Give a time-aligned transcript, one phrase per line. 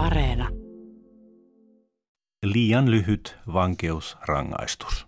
[0.00, 0.48] Areena.
[2.44, 5.06] Liian lyhyt vankeusrangaistus.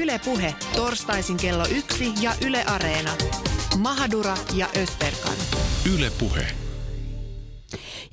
[0.00, 3.10] Yle Puhe, torstaisin kello yksi ja Yle Areena.
[3.78, 5.36] Mahadura ja Österkan.
[5.94, 6.63] Yle Puhe.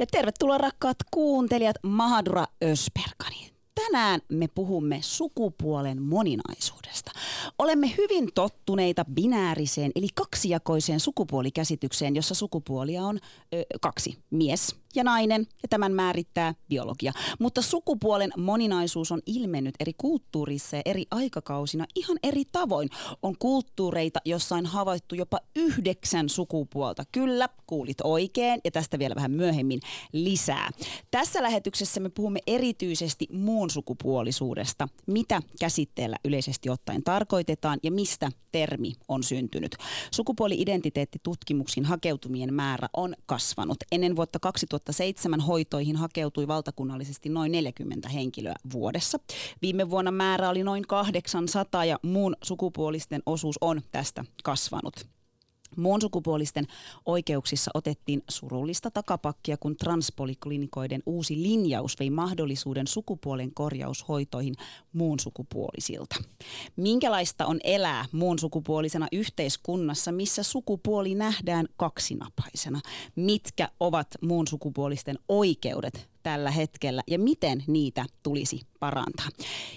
[0.01, 3.51] Ja tervetuloa rakkaat kuuntelijat Mahadura Ösperkani.
[3.75, 7.11] Tänään me puhumme sukupuolen moninaisuudesta.
[7.59, 13.19] Olemme hyvin tottuneita binääriseen eli kaksijakoiseen sukupuolikäsitykseen, jossa sukupuolia on
[13.53, 17.11] ö, kaksi, mies ja nainen, ja tämän määrittää biologia.
[17.39, 22.89] Mutta sukupuolen moninaisuus on ilmennyt eri kulttuurissa ja eri aikakausina ihan eri tavoin.
[23.23, 27.03] On kulttuureita, jossa on havaittu jopa yhdeksän sukupuolta.
[27.11, 29.79] Kyllä, kuulit oikein, ja tästä vielä vähän myöhemmin
[30.13, 30.71] lisää.
[31.11, 34.87] Tässä lähetyksessä me puhumme erityisesti muun sukupuolisuudesta.
[35.07, 39.75] Mitä käsitteellä yleisesti ottaen tarkoitetaan ja mistä termi on syntynyt.
[40.11, 43.77] Sukupuoli-identiteettitutkimuksiin hakeutumien määrä on kasvanut.
[43.91, 44.39] Ennen vuotta
[44.85, 49.19] 2007 hoitoihin hakeutui valtakunnallisesti noin 40 henkilöä vuodessa.
[49.61, 55.07] Viime vuonna määrä oli noin 800 ja muun sukupuolisten osuus on tästä kasvanut.
[55.77, 56.67] Muun sukupuolisten
[57.05, 64.55] oikeuksissa otettiin surullista takapakkia, kun transpoliklinikoiden uusi linjaus vei mahdollisuuden sukupuolen korjaushoitoihin
[64.93, 66.15] muun sukupuolisilta.
[66.75, 72.81] Minkälaista on elää muun sukupuolisena yhteiskunnassa, missä sukupuoli nähdään kaksinapaisena?
[73.15, 79.27] Mitkä ovat muun sukupuolisten oikeudet tällä hetkellä ja miten niitä tulisi parantaa.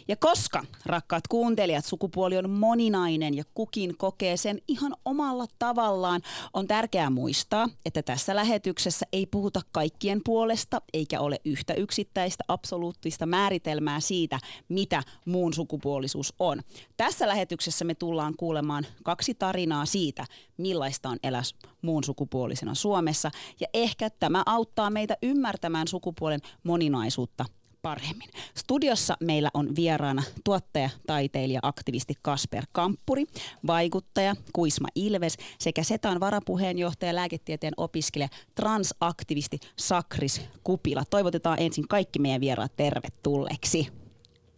[0.09, 6.23] Ja koska, rakkaat kuuntelijat, sukupuoli on moninainen ja kukin kokee sen ihan omalla tavallaan,
[6.53, 13.27] on tärkeää muistaa, että tässä lähetyksessä ei puhuta kaikkien puolesta eikä ole yhtä yksittäistä absoluuttista
[13.27, 16.63] määritelmää siitä, mitä muun sukupuolisuus on.
[16.97, 20.27] Tässä lähetyksessä me tullaan kuulemaan kaksi tarinaa siitä,
[20.57, 21.43] millaista on elää
[21.83, 23.31] muun sukupuolisena Suomessa
[23.61, 27.45] ja ehkä tämä auttaa meitä ymmärtämään sukupuolen moninaisuutta
[27.83, 28.29] paremmin.
[28.57, 33.25] Studiossa meillä on vieraana tuottaja, taiteilija, aktivisti Kasper Kamppuri,
[33.67, 41.05] vaikuttaja Kuisma Ilves sekä Setan varapuheenjohtaja, lääketieteen opiskelija, transaktivisti Sakris Kupila.
[41.11, 43.89] Toivotetaan ensin kaikki meidän vieraat tervetulleeksi.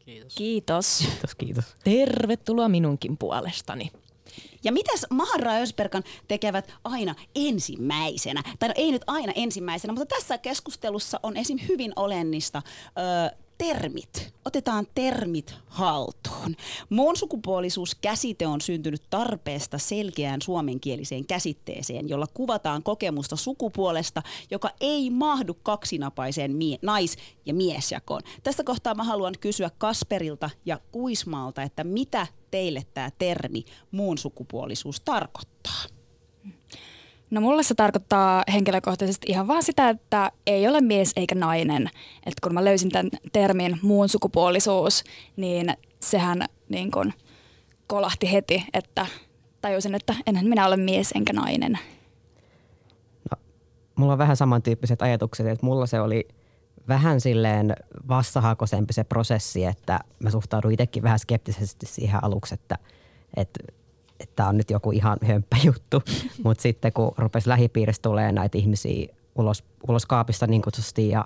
[0.04, 0.34] Kiitos.
[0.34, 0.98] Kiitos.
[0.98, 1.64] Kiitos, kiitos.
[1.84, 3.90] Tervetuloa minunkin puolestani.
[4.64, 8.42] Ja mitäs Maharra Ösperkan tekevät aina ensimmäisenä?
[8.58, 11.58] Tai no ei nyt aina ensimmäisenä, mutta tässä keskustelussa on esim.
[11.68, 12.62] hyvin olennista
[13.32, 14.32] ö, termit.
[14.44, 16.56] Otetaan termit haltuun.
[16.90, 25.54] Muun sukupuolisuuskäsite on syntynyt tarpeesta selkeään suomenkieliseen käsitteeseen, jolla kuvataan kokemusta sukupuolesta, joka ei mahdu
[25.54, 27.16] kaksinapaiseen mie- nais-
[27.46, 28.22] ja miesjakoon.
[28.42, 35.00] Tästä kohtaa mä haluan kysyä Kasperilta ja Kuismaalta, että mitä teille tämä termi muun sukupuolisuus
[35.00, 35.82] tarkoittaa?
[37.30, 41.90] No mulle se tarkoittaa henkilökohtaisesti ihan vaan sitä, että ei ole mies eikä nainen.
[42.26, 45.04] Että kun mä löysin tämän termin muun sukupuolisuus,
[45.36, 47.12] niin sehän niin kun
[47.86, 49.06] kolahti heti, että
[49.60, 51.78] tajusin, että enhän minä ole mies enkä nainen.
[53.30, 53.38] No,
[53.96, 56.28] mulla on vähän samantyyppiset ajatukset, että mulla se oli
[56.88, 57.76] vähän silleen
[58.08, 62.78] vastahakoisempi se prosessi, että mä suhtaudun itsekin vähän skeptisesti siihen aluksi, että,
[63.36, 63.60] että
[64.20, 66.02] että on nyt joku ihan hömppä juttu.
[66.44, 71.24] Mutta sitten kun rupesi lähipiirissä tulee näitä ihmisiä ulos, ulos kaapista niin kutsusti ja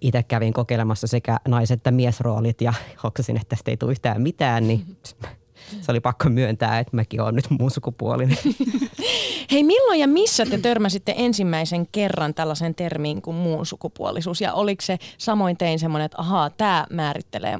[0.00, 2.74] itse kävin kokeilemassa sekä nais- että miesroolit ja
[3.04, 4.96] hoksasin, että tästä ei tule yhtään mitään, niin
[5.80, 8.38] se oli pakko myöntää, että mäkin olen nyt muun sukupuolinen.
[9.52, 14.40] Hei, milloin ja missä te törmäsitte ensimmäisen kerran tällaisen termiin kuin muun sukupuolisuus?
[14.40, 17.58] Ja oliko se samoin tein semmoinen, että ahaa, tämä määrittelee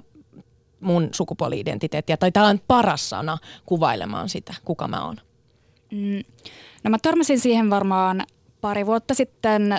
[0.81, 5.17] mun sukupuoli-identiteettiä, tai tämä on paras sana kuvailemaan sitä, kuka mä oon?
[5.91, 6.25] Mm.
[6.85, 8.23] No mä törmäsin siihen varmaan
[8.61, 9.79] pari vuotta sitten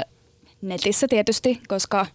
[0.61, 2.05] netissä tietysti, koska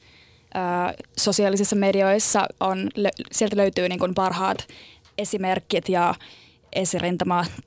[0.54, 2.88] ää, sosiaalisissa medioissa on,
[3.32, 4.66] sieltä löytyy niin kuin parhaat
[5.18, 6.14] esimerkit ja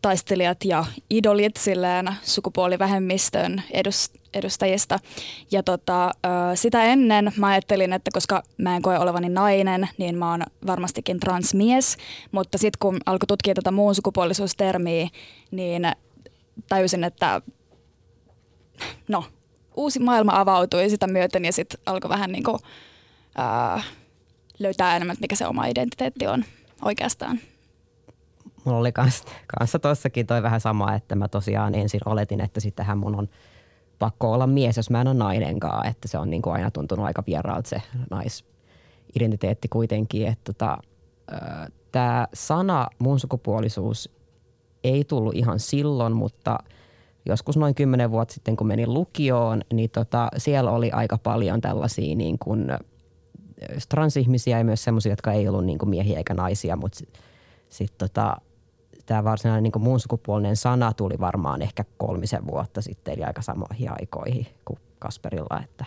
[0.02, 3.64] taistelijat ja idolit silleen sukupuolivähemmistön
[4.34, 5.00] edustajista.
[5.52, 6.12] Ja tota,
[6.56, 11.20] sitä ennen mä ajattelin, että koska mä en koe olevani nainen, niin mä oon varmastikin
[11.20, 11.98] transmies.
[12.32, 15.10] Mutta sitten kun alkoi tutkia tätä muun sukupuolisuustermiä,
[15.52, 15.92] niin
[16.70, 17.42] tajusin, että
[19.08, 19.26] no,
[19.76, 22.60] uusi maailma avautui sitä myöten ja sitten alkoi vähän niin kuin,
[23.38, 23.82] ää,
[24.60, 26.46] löytää enemmän, mikä se oma identiteetti on
[26.86, 27.40] oikeastaan
[28.68, 29.24] mulla oli kans,
[29.58, 33.30] kanssa tossakin toi vähän sama, että mä tosiaan ensin oletin, että sittenhän mun on
[34.00, 35.88] pakko olla mies, jos mä en ole nainenkaan.
[35.88, 38.46] Että se on niin aina tuntunut aika vieraalta se nais,
[39.16, 40.78] identiteetti kuitenkin, että tota,
[41.92, 44.10] tämä sana muun sukupuolisuus
[44.84, 46.58] ei tullut ihan silloin, mutta
[47.26, 52.16] joskus noin kymmenen vuotta sitten, kun menin lukioon, niin tota, siellä oli aika paljon tällaisia
[52.16, 52.68] niin kuin,
[53.90, 57.22] transihmisiä ja myös sellaisia, jotka ei ollut niin kuin miehiä eikä naisia, mutta sitten
[57.70, 58.38] sit tota,
[59.06, 63.92] tämä varsinainen niin muun sukupuolinen sana tuli varmaan ehkä kolmisen vuotta sitten, eli aika samoihin
[63.92, 65.86] aikoihin kuin Kasperilla, että,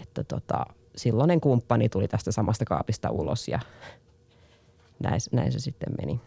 [0.00, 0.66] että tota,
[0.96, 3.60] silloinen kumppani tuli tästä samasta kaapista ulos ja
[5.04, 6.20] näin, näin se sitten meni.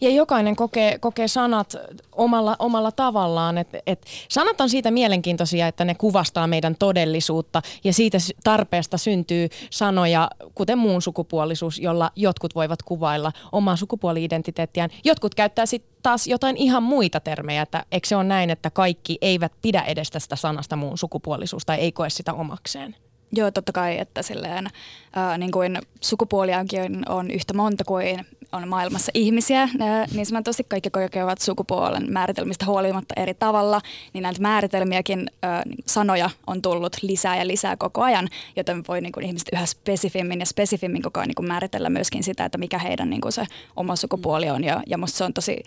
[0.00, 1.76] Ja jokainen kokee, kokee sanat
[2.12, 3.58] omalla, omalla tavallaan.
[3.58, 9.48] Et, et sanat on siitä mielenkiintoisia, että ne kuvastaa meidän todellisuutta ja siitä tarpeesta syntyy
[9.70, 14.90] sanoja, kuten muun sukupuolisuus, jolla jotkut voivat kuvailla omaa sukupuoli-identiteettiään.
[15.04, 19.18] Jotkut käyttää sitten taas jotain ihan muita termejä, että eikö se ole näin, että kaikki
[19.20, 22.96] eivät pidä edes tästä sanasta muun sukupuolisuus tai ei koe sitä omakseen?
[23.32, 24.66] Joo, totta kai, että silleen,
[25.12, 29.68] ää, niin kuin sukupuoliakin on yhtä monta kuin on maailmassa ihmisiä,
[30.12, 33.80] niin sanotusti kaikki kokevat sukupuolen määritelmistä huolimatta eri tavalla,
[34.12, 39.00] niin näitä määritelmiäkin ää, niin sanoja on tullut lisää ja lisää koko ajan, joten voi
[39.00, 42.58] niin kuin ihmiset yhä spesifimmin ja spesifimmin koko ajan niin kuin määritellä myöskin sitä, että
[42.58, 43.46] mikä heidän niin kuin se
[43.76, 45.62] oma sukupuoli on, ja, ja musta se on tosi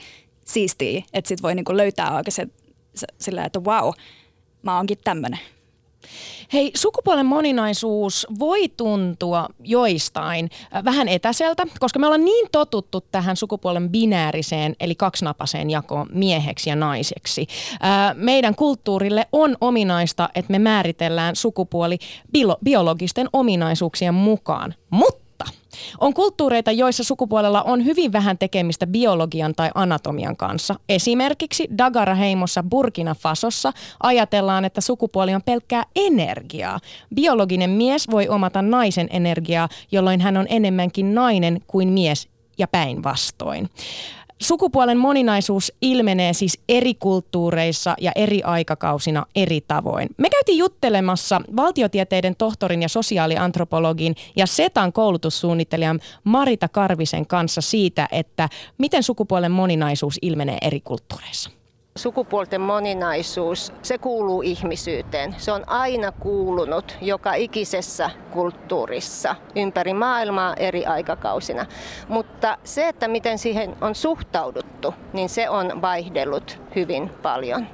[0.45, 2.47] siistiä, että sit voi niin kuin löytää oikein se,
[3.17, 3.91] sillä, että wow,
[4.63, 5.39] mä oonkin tämmöinen.
[6.53, 13.35] Hei, sukupuolen moninaisuus voi tuntua joistain äh, vähän etäseltä, koska me ollaan niin totuttu tähän
[13.35, 17.47] sukupuolen binääriseen, eli kaksinapaiseen jakoon mieheksi ja naiseksi.
[17.73, 21.97] Äh, meidän kulttuurille on ominaista, että me määritellään sukupuoli
[22.63, 24.73] biologisten ominaisuuksien mukaan.
[24.89, 25.24] Mutta
[25.99, 30.75] on kulttuureita, joissa sukupuolella on hyvin vähän tekemistä biologian tai anatomian kanssa.
[30.89, 33.73] Esimerkiksi Dagara-heimossa Burkina Fasossa
[34.03, 36.79] ajatellaan, että sukupuoli on pelkkää energiaa.
[37.15, 42.27] Biologinen mies voi omata naisen energiaa, jolloin hän on enemmänkin nainen kuin mies
[42.57, 43.69] ja päinvastoin.
[44.45, 50.09] Sukupuolen moninaisuus ilmenee siis eri kulttuureissa ja eri aikakausina eri tavoin.
[50.17, 58.49] Me käytiin juttelemassa valtiotieteiden tohtorin ja sosiaaliantropologin ja SETAn koulutussuunnittelijan Marita Karvisen kanssa siitä, että
[58.77, 61.49] miten sukupuolen moninaisuus ilmenee eri kulttuureissa.
[61.99, 65.35] Sukupuolten moninaisuus, se kuuluu ihmisyyteen.
[65.37, 71.65] Se on aina kuulunut joka ikisessä kulttuurissa ympäri maailmaa eri aikakausina.
[72.07, 77.67] Mutta se, että miten siihen on suhtauduttu, niin se on vaihdellut hyvin paljon.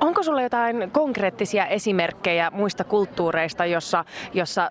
[0.00, 4.70] Onko sulla jotain konkreettisia esimerkkejä muista kulttuureista, jossa, jossa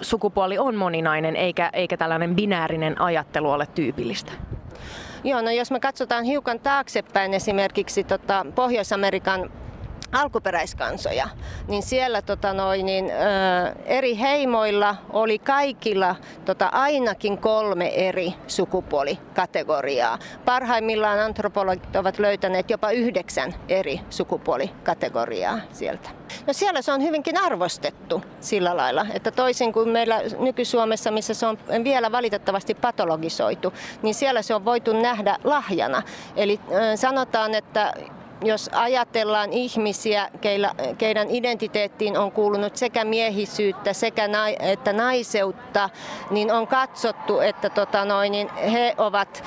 [0.00, 4.32] sukupuoli on moninainen eikä, eikä tällainen binäärinen ajattelu ole tyypillistä?
[5.24, 9.50] Joo, no jos me katsotaan hiukan taaksepäin esimerkiksi tota Pohjois-Amerikan
[10.12, 11.28] alkuperäiskansoja,
[11.68, 13.14] niin siellä tota noin, niin, ö,
[13.84, 20.18] eri heimoilla oli kaikilla tota, ainakin kolme eri sukupuolikategoriaa.
[20.44, 26.10] Parhaimmillaan antropologit ovat löytäneet jopa yhdeksän eri sukupuolikategoriaa sieltä.
[26.46, 31.46] No siellä se on hyvinkin arvostettu sillä lailla, että toisin kuin meillä nyky-Suomessa, missä se
[31.46, 33.72] on vielä valitettavasti patologisoitu,
[34.02, 36.02] niin siellä se on voitu nähdä lahjana.
[36.36, 36.60] Eli
[36.96, 37.94] sanotaan, että
[38.44, 45.90] jos ajatellaan ihmisiä, keillä, keidän identiteettiin on kuulunut sekä miehisyyttä sekä na, että naiseutta,
[46.30, 49.44] niin on katsottu, että tota noin, niin he ovat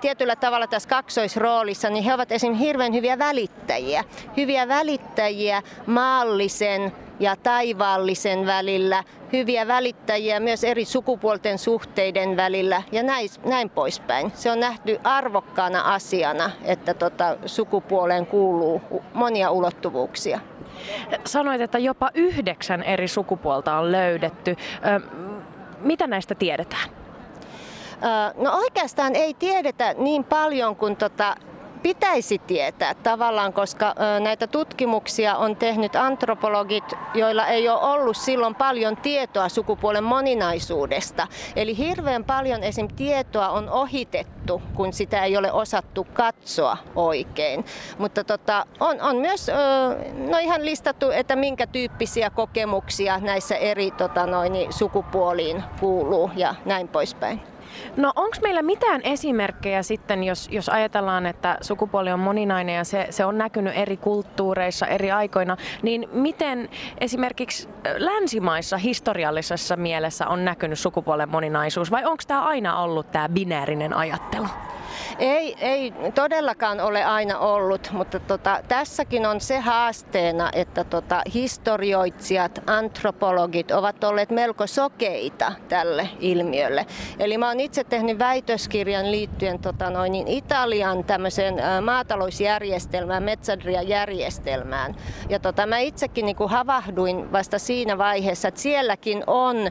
[0.00, 4.04] tietyllä tavalla tässä kaksoisroolissa, niin he ovat esimerkiksi hirveän hyviä välittäjiä.
[4.36, 13.28] Hyviä välittäjiä maallisen ja taivaallisen välillä, hyviä välittäjiä myös eri sukupuolten suhteiden välillä ja näin,
[13.44, 14.32] näin poispäin.
[14.34, 18.82] Se on nähty arvokkaana asiana, että tota, sukupuoleen kuuluu
[19.14, 20.40] monia ulottuvuuksia.
[21.24, 24.56] Sanoit, että jopa yhdeksän eri sukupuolta on löydetty.
[25.80, 26.90] Mitä näistä tiedetään?
[28.36, 31.36] No oikeastaan ei tiedetä niin paljon kuin tota
[31.82, 38.96] pitäisi tietää tavallaan, koska näitä tutkimuksia on tehnyt antropologit, joilla ei ole ollut silloin paljon
[38.96, 41.26] tietoa sukupuolen moninaisuudesta.
[41.56, 42.88] Eli hirveän paljon esim.
[42.96, 47.64] tietoa on ohitettu, kun sitä ei ole osattu katsoa oikein.
[47.98, 49.50] Mutta tota, on, on myös
[50.28, 56.88] no ihan listattu, että minkä tyyppisiä kokemuksia näissä eri tota noin, sukupuoliin kuuluu ja näin
[56.88, 57.55] poispäin.
[57.96, 63.06] No onko meillä mitään esimerkkejä sitten, jos, jos ajatellaan, että sukupuoli on moninainen ja se,
[63.10, 66.68] se on näkynyt eri kulttuureissa eri aikoina, niin miten
[66.98, 73.94] esimerkiksi länsimaissa historiallisessa mielessä on näkynyt sukupuolen moninaisuus vai onko tämä aina ollut tämä binäärinen
[73.94, 74.46] ajattelu?
[75.18, 82.62] Ei, ei todellakaan ole aina ollut, mutta tota, tässäkin on se haasteena, että tota, historioitsijat,
[82.66, 86.86] antropologit ovat olleet melko sokeita tälle ilmiölle.
[87.18, 91.54] Eli mä oon itse tehnyt väitöskirjan liittyen tota, noin, niin Italian tämmöiseen
[91.84, 94.94] maatalousjärjestelmään, Metsadria-järjestelmään.
[95.28, 99.70] Ja tota, mä itsekin niin kuin havahduin vasta siinä vaiheessa, että sielläkin on ä,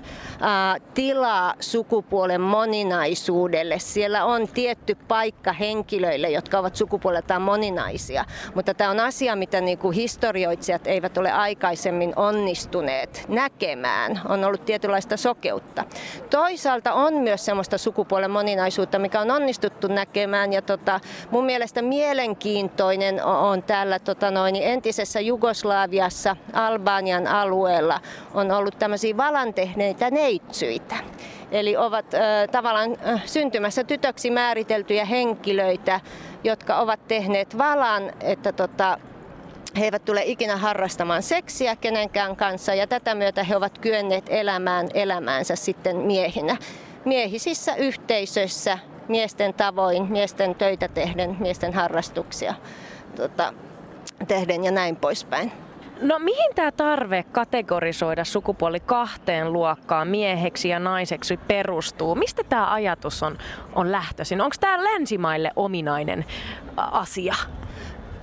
[0.93, 3.79] tilaa sukupuolen moninaisuudelle.
[3.79, 8.25] Siellä on tietty paikka henkilöille, jotka ovat sukupuoleltaan moninaisia.
[8.55, 14.21] Mutta tämä on asia, mitä niin kuin historioitsijat eivät ole aikaisemmin onnistuneet näkemään.
[14.29, 15.83] On ollut tietynlaista sokeutta.
[16.29, 20.53] Toisaalta on myös sellaista sukupuolen moninaisuutta, mikä on onnistuttu näkemään.
[20.53, 20.99] Ja tota,
[21.31, 27.99] mun mielestä mielenkiintoinen on täällä tota noin, entisessä Jugoslaviassa, Albanian alueella,
[28.33, 30.95] on ollut tämmöisiä valan tehneitä neitsyitä.
[31.51, 35.99] Eli ovat äh, tavallaan äh, syntymässä tytöksi määriteltyjä henkilöitä,
[36.43, 38.97] jotka ovat tehneet valan, että tota,
[39.79, 44.87] he eivät tule ikinä harrastamaan seksiä kenenkään kanssa ja tätä myötä he ovat kyenneet elämään
[44.93, 46.57] elämäänsä sitten miehinä.
[47.05, 52.53] Miehisissä yhteisöissä, miesten tavoin, miesten töitä tehden, miesten harrastuksia
[53.15, 53.53] tota,
[54.27, 55.51] tehden ja näin poispäin.
[56.01, 62.15] No mihin tämä tarve kategorisoida sukupuoli kahteen luokkaan, mieheksi ja naiseksi, perustuu?
[62.15, 63.37] Mistä tämä ajatus on,
[63.75, 64.41] on lähtöisin?
[64.41, 66.25] Onko tämä länsimaille ominainen
[66.77, 67.35] asia?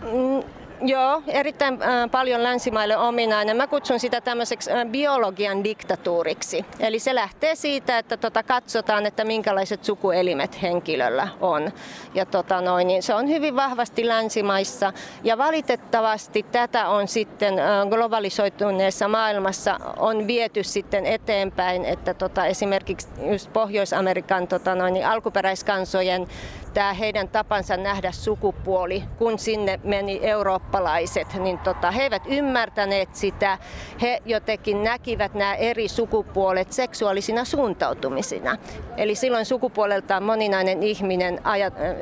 [0.01, 0.43] Mm,
[0.85, 3.57] Joo, erittäin äh, paljon länsimaille ominainen.
[3.57, 6.65] Mä kutsun sitä tämmöiseksi äh, biologian diktatuuriksi.
[6.81, 11.73] Eli se lähtee siitä, että tota, katsotaan, että minkälaiset sukuelimet henkilöllä on.
[12.15, 14.93] Ja tota, noin, niin se on hyvin vahvasti länsimaissa.
[15.25, 23.09] Ja valitettavasti tätä on sitten äh, globalisoituneessa maailmassa on viety sitten eteenpäin, että tota, esimerkiksi
[23.31, 26.29] just Pohjois-Amerikan tota, noin, niin alkuperäiskansojen
[26.75, 30.21] tämä heidän tapansa nähdä sukupuoli, kun sinne meni
[30.73, 33.59] eurooppalaiset, niin tota, he eivät ymmärtäneet sitä.
[34.03, 38.57] He jotenkin näkivät nämä eri sukupuolet seksuaalisina suuntautumisina.
[38.97, 41.41] Eli silloin sukupuoleltaan moninainen ihminen,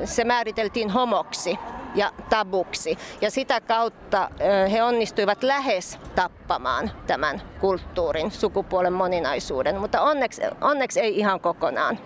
[0.05, 1.59] se määriteltiin homoksi
[1.95, 2.99] ja tabuksi.
[3.21, 4.31] Ja sitä kautta
[4.73, 11.99] he onnistuivat lähes tappamaan tämän kulttuurin, sukupuolen moninaisuuden, mutta onneksi, onneksi ei ihan kokonaan.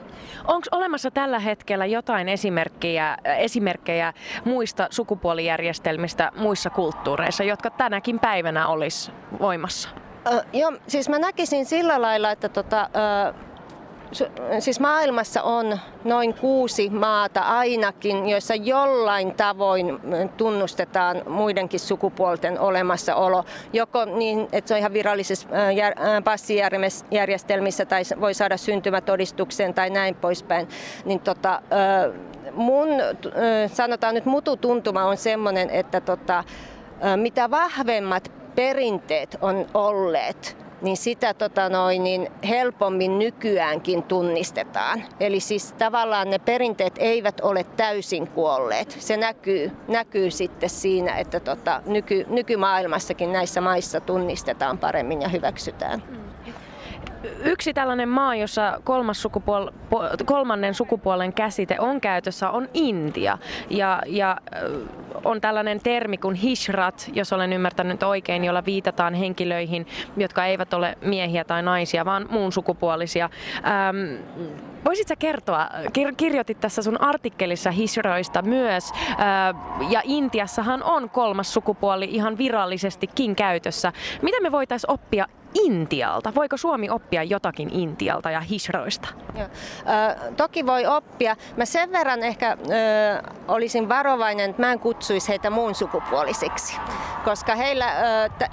[0.48, 4.12] Onko olemassa tällä hetkellä jotain esimerkkejä, esimerkkejä
[4.44, 9.88] muista sukupuolijärjestelmistä muissa kulttuureissa, jotka tänäkin päivänä olisi voimassa?
[10.32, 12.90] Ö, joo, siis mä näkisin sillä lailla, että tota,
[13.30, 13.34] ö,
[14.58, 20.00] siis maailmassa on noin kuusi maata ainakin, joissa jollain tavoin
[20.36, 23.44] tunnustetaan muidenkin sukupuolten olemassaolo.
[23.72, 25.48] Joko niin, että se on ihan virallisessa
[26.24, 30.68] passijärjestelmissä tai voi saada syntymätodistuksen tai näin poispäin.
[31.04, 31.62] Niin tota,
[32.52, 32.88] mun,
[33.72, 36.44] sanotaan nyt mututuntuma on semmoinen, että tota,
[37.16, 45.04] mitä vahvemmat perinteet on olleet, niin sitä tota noin, niin helpommin nykyäänkin tunnistetaan.
[45.20, 48.90] Eli siis tavallaan ne perinteet eivät ole täysin kuolleet.
[48.90, 56.02] Se näkyy, näkyy sitten siinä, että tota, nyky, nykymaailmassakin näissä maissa tunnistetaan paremmin ja hyväksytään.
[56.10, 56.24] Mm.
[57.44, 63.38] Yksi tällainen maa, jossa kolmas sukupuol- kolmannen sukupuolen käsite on käytössä, on Intia.
[63.70, 64.36] Ja, ja
[65.24, 70.98] on tällainen termi kuin hishrat, jos olen ymmärtänyt oikein, jolla viitataan henkilöihin, jotka eivät ole
[71.00, 73.30] miehiä tai naisia, vaan muun sukupuolisia.
[73.56, 74.22] Ähm,
[74.84, 75.68] Voisit sä kertoa,
[75.98, 83.36] kir- kirjoitit tässä sun artikkelissa Hisroista myös, äh, ja Intiassahan on kolmas sukupuoli ihan virallisestikin
[83.36, 83.92] käytössä.
[84.22, 86.34] Mitä me voitaisiin oppia Intialta?
[86.34, 89.08] Voiko Suomi oppia jotakin Intialta ja Hisroista?
[89.38, 89.46] Joo.
[90.36, 91.36] Toki voi oppia.
[91.56, 96.76] Mä sen verran ehkä ö, olisin varovainen, että mä en kutsuisi heitä muun sukupuolisiksi.
[97.24, 97.86] Koska heillä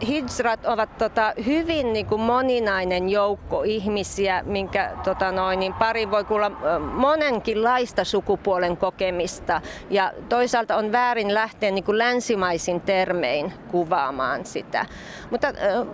[0.07, 6.23] hijrat ovat tota, hyvin niin kuin moninainen joukko ihmisiä, minkä tota, noin, niin pari voi
[6.23, 6.51] kuulla
[6.93, 9.61] monenkinlaista sukupuolen kokemista.
[9.89, 14.85] Ja toisaalta on väärin lähteä niin kuin länsimaisin termein kuvaamaan sitä.
[15.29, 15.47] Mutta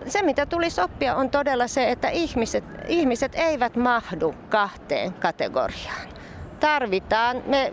[0.08, 6.17] se, mitä tulisi oppia on todella se, että ihmiset, ihmiset eivät mahdu kahteen kategoriaan.
[6.60, 7.72] Tarvitaan, me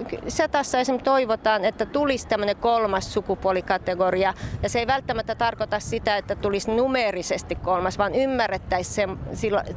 [0.51, 6.35] tässä esimerkiksi toivotaan, että tulisi tämmöinen kolmas sukupuolikategoria, ja se ei välttämättä tarkoita sitä, että
[6.35, 9.19] tulisi numerisesti kolmas, vaan ymmärrettäisiin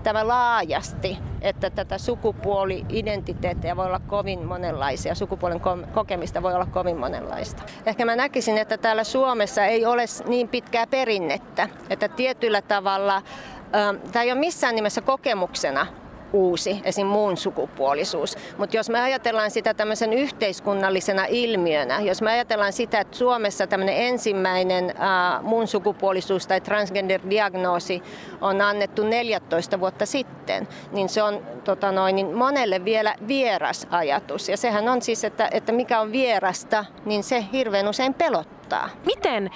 [0.03, 5.61] tämä laajasti, että tätä sukupuoli-identiteettiä voi olla kovin monenlaisia, sukupuolen
[5.93, 7.63] kokemista voi olla kovin monenlaista.
[7.85, 13.21] Ehkä mä näkisin, että täällä Suomessa ei ole niin pitkää perinnettä, että tietyllä tavalla
[14.11, 15.87] tämä ei ole missään nimessä kokemuksena
[16.33, 17.07] uusi, esim.
[17.07, 18.37] muun sukupuolisuus.
[18.57, 23.97] Mutta jos me ajatellaan sitä tämmöisen yhteiskunnallisena ilmiönä, jos me ajatellaan sitä, että Suomessa tämmöinen
[23.97, 24.93] ensimmäinen
[25.41, 28.03] muun sukupuolisuus tai transgender-diagnoosi
[28.41, 34.49] on annettu 14 vuotta sitten, niin se on tota noin, niin monelle vielä vieras ajatus.
[34.49, 38.56] Ja sehän on siis, että, että mikä on vierasta, niin se hirveän usein pelottaa.
[39.05, 39.49] Miten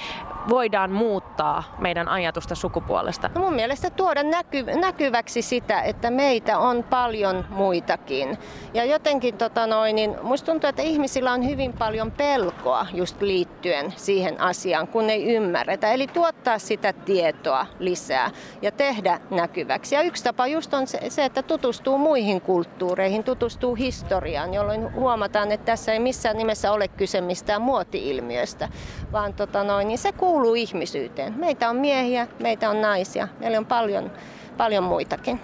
[0.49, 3.29] voidaan muuttaa meidän ajatusta sukupuolesta?
[3.35, 8.37] No mun mielestä tuoda näky, näkyväksi sitä, että meitä on paljon muitakin.
[8.73, 13.93] Ja jotenkin tota noin, niin musta tuntuu, että ihmisillä on hyvin paljon pelkoa just liittyen
[13.95, 15.91] siihen asiaan, kun ei ymmärretä.
[15.91, 19.95] Eli tuottaa sitä tietoa lisää ja tehdä näkyväksi.
[19.95, 25.51] Ja yksi tapa just on se, se että tutustuu muihin kulttuureihin, tutustuu historiaan, jolloin huomataan,
[25.51, 28.69] että tässä ei missään nimessä ole kyse mistään muoti-ilmiöstä,
[29.11, 31.33] vaan tota noin, niin se kuuluu ihmisyyteen.
[31.39, 34.11] Meitä on miehiä, meitä on naisia, meillä on paljon,
[34.57, 35.39] paljon muitakin.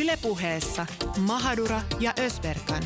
[0.00, 0.86] Ylepuheessa
[1.26, 2.82] Mahadura ja Ösberkan.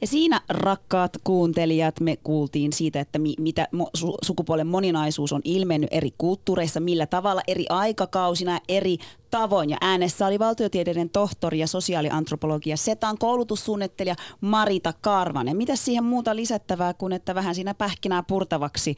[0.00, 5.40] Ja siinä, rakkaat kuuntelijat, me kuultiin siitä, että mi- mitä mo- su- sukupuolen moninaisuus on
[5.44, 8.96] ilmennyt eri kulttuureissa, millä tavalla eri aikakausina, eri
[9.30, 9.70] tavoin.
[9.70, 15.56] Ja äänessä oli valtiotieteiden tohtori ja sosiaaliantropologia Setan koulutussuunnittelija Marita Karvanen.
[15.56, 18.96] Mitä siihen muuta lisättävää kuin, että vähän siinä pähkinää purtavaksi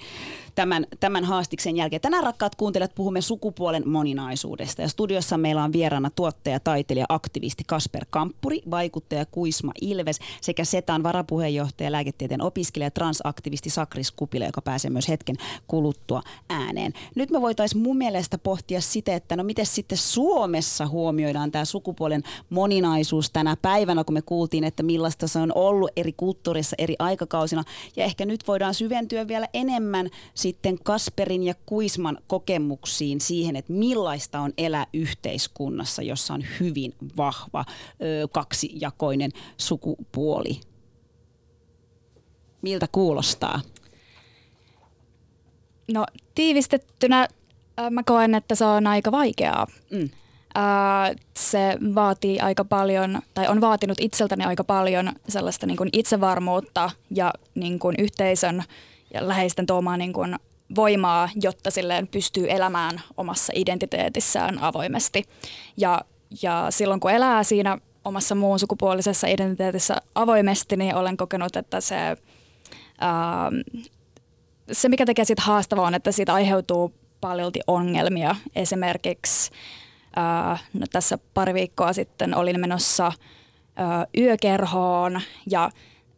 [0.55, 2.03] tämän, tämän haastiksen jälkeen.
[2.03, 4.83] Tänään rakkaat kuuntelijat puhumme sukupuolen moninaisuudesta.
[4.83, 11.03] Ja studiossa meillä on vieraana tuottaja, taiteilija, aktivisti Kasper Kamppuri, vaikuttaja Kuisma Ilves sekä Setan
[11.03, 15.37] varapuheenjohtaja, lääketieteen opiskelija, transaktivisti Sakris Kupila, joka pääsee myös hetken
[15.67, 16.93] kuluttua ääneen.
[17.15, 22.23] Nyt me voitaisiin mun mielestä pohtia sitä, että no miten sitten Suomessa huomioidaan tämä sukupuolen
[22.51, 27.65] moninaisuus tänä päivänä, kun me kuultiin, että millaista se on ollut eri kulttuurissa, eri aikakausina.
[27.97, 34.41] Ja ehkä nyt voidaan syventyä vielä enemmän sitten Kasperin ja Kuisman kokemuksiin siihen, että millaista
[34.41, 37.65] on elää yhteiskunnassa, jossa on hyvin vahva
[38.33, 40.61] kaksijakoinen sukupuoli.
[42.63, 43.61] Miltä kuulostaa?
[45.93, 47.29] No tiivistettynä
[47.91, 49.67] mä koen, että se on aika vaikeaa.
[49.91, 50.11] Mm.
[50.57, 56.91] Äh, se vaatii aika paljon, tai on vaatinut itseltäni aika paljon sellaista niin kuin itsevarmuutta
[57.11, 58.63] ja niin kuin yhteisön
[59.15, 60.37] ja läheisten tuomaa niin kuin
[60.75, 65.25] voimaa, jotta silleen pystyy elämään omassa identiteetissään avoimesti.
[65.77, 66.01] Ja,
[66.43, 71.97] ja silloin kun elää siinä omassa muun sukupuolisessa identiteetissä avoimesti, niin olen kokenut, että se,
[73.01, 73.51] ää,
[74.73, 78.37] se mikä tekee siitä haastavaa on, että siitä aiheutuu paljolti ongelmia.
[78.57, 79.51] Esimerkiksi
[80.17, 83.13] ää, no tässä pari viikkoa sitten olin menossa
[83.77, 85.71] ää, yökerhoon ja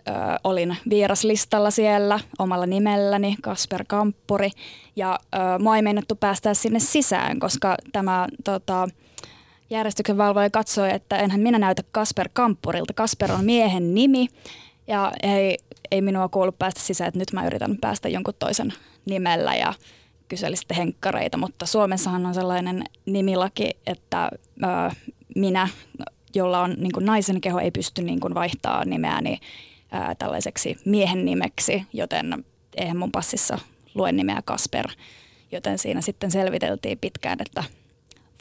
[0.07, 4.51] ää, olin vieraslistalla siellä omalla nimelläni, Kasper Kamppuri.
[4.97, 8.89] Ja ää, mua ei meinattu päästä sinne sisään, koska tämä tota,
[9.71, 12.93] järjestyksen valvoja katsoi, että enhän minä näytä Kasper Kamppurilta.
[12.93, 14.29] Kasper on miehen nimi
[14.87, 15.59] ja ei,
[15.91, 18.73] ei minua kuulu päästä sisään, että nyt mä yritän päästä jonkun toisen
[19.07, 19.75] nimellä ja
[20.29, 24.31] kyseli sitten henkkareita, mutta Suomessahan on sellainen nimilaki, että
[24.63, 24.95] ö,
[25.37, 25.69] minä,
[26.35, 31.25] jolla on niin kuin naisen keho, ei pysty niin kuin vaihtaa nimeäni ö, tällaiseksi miehen
[31.25, 32.45] nimeksi, joten
[32.77, 33.59] eihän mun passissa
[33.95, 34.87] lue nimeä Kasper,
[35.53, 37.65] joten siinä sitten selviteltiin pitkään, että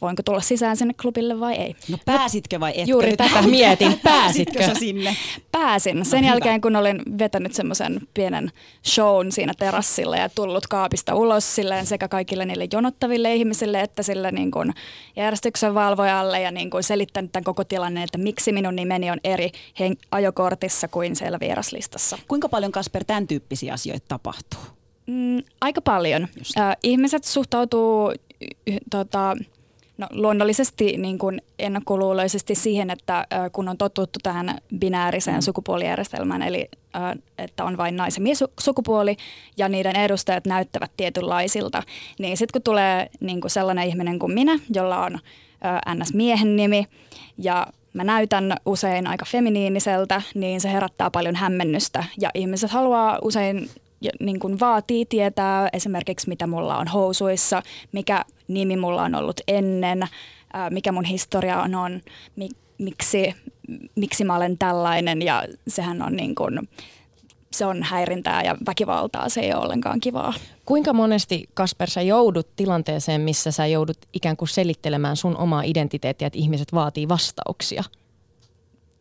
[0.02, 1.76] voinko tulla sisään sinne klubille vai ei.
[1.90, 2.92] No pääsitkö vai etkö?
[2.92, 4.66] Juuri tätä mietin, pääsitkö?
[4.66, 5.16] sä sinne?
[5.52, 6.06] Pääsin.
[6.06, 6.34] Sen No hyvä.
[6.34, 8.52] jälkeen, kun olin vetänyt semmoisen pienen
[8.88, 14.32] shown siinä terassilla ja tullut kaapista ulos silleen sekä kaikille niille jonottaville ihmisille että sille
[14.32, 14.74] niin kuin
[15.16, 19.50] järjestyksen valvojalle ja niin kuin selittänyt tämän koko tilanne, että miksi minun nimeni on eri
[19.80, 22.18] hen- ajokortissa kuin siellä vieraslistassa.
[22.28, 24.60] Kuinka paljon Kasper tämän tyyppisiä asioita tapahtuu?
[25.08, 26.28] Mm, aika paljon.
[26.38, 26.58] Just.
[26.58, 28.12] Äh, ihmiset suhtautuu
[28.68, 29.36] y- tota,
[29.98, 36.70] no, luonnollisesti niin kuin ennakkoluuloisesti siihen, että kun on totuttu tähän binääriseen sukupuolijärjestelmään, eli
[37.38, 39.18] että on vain naisen mies sukupuoli
[39.58, 41.84] ja niiden edustajat näyttävät tietynlaisilta,
[42.20, 45.20] niin sitten kun tulee niin kuin sellainen ihminen kuin minä, jolla on
[45.96, 46.88] NS-miehen nimi
[47.38, 52.04] ja mä näytän usein aika feminiiniseltä, niin se herättää paljon hämmennystä.
[52.22, 53.68] Ja ihmiset haluaa usein ja
[54.20, 60.04] niin kuin vaatii tietää esimerkiksi mitä mulla on housuissa, mikä nimi mulla on ollut ennen,
[60.70, 62.02] mikä mun historia on, on
[62.36, 63.36] mi, miksi,
[63.96, 66.70] miksi mä olen tällainen ja sehän on niin kuin,
[67.52, 70.34] se on häirintää ja väkivaltaa, se ei ole ollenkaan kivaa.
[70.66, 76.28] Kuinka monesti, Kasper, sä joudut tilanteeseen, missä sä joudut ikään kuin selittelemään sun omaa identiteettiä,
[76.28, 77.84] että ihmiset vaatii vastauksia?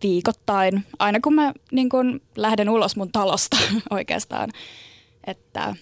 [0.03, 3.57] Viikoittain, aina kun mä niin kun lähden ulos mun talosta
[3.91, 4.51] oikeastaan,
[5.27, 5.75] että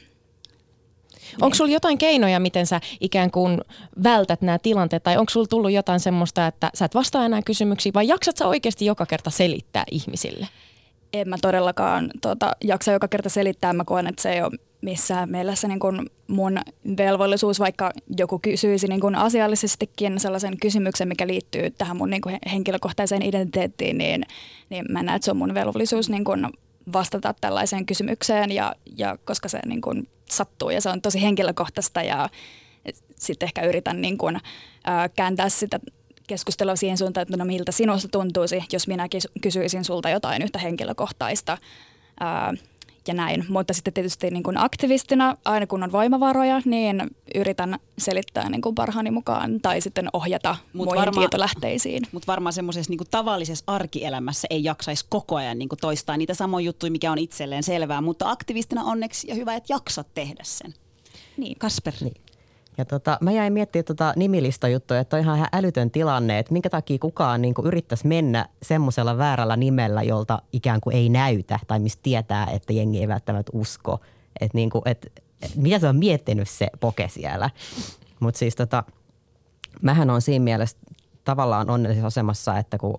[1.41, 3.61] Onko sulla jotain keinoja, miten sä ikään kuin
[4.05, 7.95] vältät nämä tilanteet, tai onko sulla tullut jotain semmoista, että sä et vastaa enää kysymyksiin,
[7.95, 10.49] vai jaksat sä oikeasti joka kerta selittää ihmisille?
[11.13, 13.73] En mä todellakaan tota, jaksa joka kerta selittää.
[13.73, 16.61] Mä koen, että se ei ole missään mielessä niin kuin mun
[16.97, 22.39] velvollisuus, vaikka joku kysyisi niin kuin asiallisestikin sellaisen kysymyksen, mikä liittyy tähän mun niin kuin
[22.53, 24.23] henkilökohtaiseen identiteettiin, niin,
[24.71, 26.47] niin mä näen, että se on mun velvollisuus niin kuin
[26.93, 32.03] vastata tällaiseen kysymykseen, ja, ja koska se niin kuin sattuu ja se on tosi henkilökohtaista
[32.03, 32.29] ja
[33.17, 34.41] sitten ehkä yritän niin kuin,
[34.85, 35.81] ää, kääntää sitä
[36.27, 39.09] keskustelua siihen suuntaan, että no miltä sinusta tuntuisi, jos minä
[39.41, 41.59] kysyisin sulta jotain yhtä henkilökohtaista.
[42.21, 42.55] Ää,
[43.09, 43.47] ja näin.
[43.49, 47.03] Mutta sitten tietysti niin kuin aktivistina, aina kun on voimavaroja, niin
[47.35, 52.03] yritän selittää niin kuin parhaani mukaan tai sitten ohjata mut muihin varma, tietolähteisiin.
[52.13, 56.67] Mutta varmaan semmoisessa niin tavallisessa arkielämässä ei jaksaisi koko ajan niin kuin toistaa niitä samoja
[56.67, 60.75] juttuja, mikä on itselleen selvää, mutta aktivistina onneksi ja hyvä, että jaksat tehdä sen.
[61.37, 61.59] Niin.
[61.59, 61.95] Kasper.
[62.01, 62.15] Niin.
[62.81, 66.53] Ja tota, mä jäin miettimään tota nimilista juttuja, että on ihan, ihan älytön tilanne, että
[66.53, 71.59] minkä takia kukaan niin kuin yrittäisi mennä semmoisella väärällä nimellä, jolta ikään kuin ei näytä
[71.67, 74.01] tai mistä tietää, että jengi ei välttämättä usko.
[74.41, 75.13] Että niin kuin, et,
[75.43, 77.51] et, mitä se on miettinyt se poke siellä.
[78.21, 78.85] Mutta siis tota,
[79.83, 80.77] mähän on siinä mielessä
[81.25, 82.99] tavallaan onnellisessa asemassa, että kun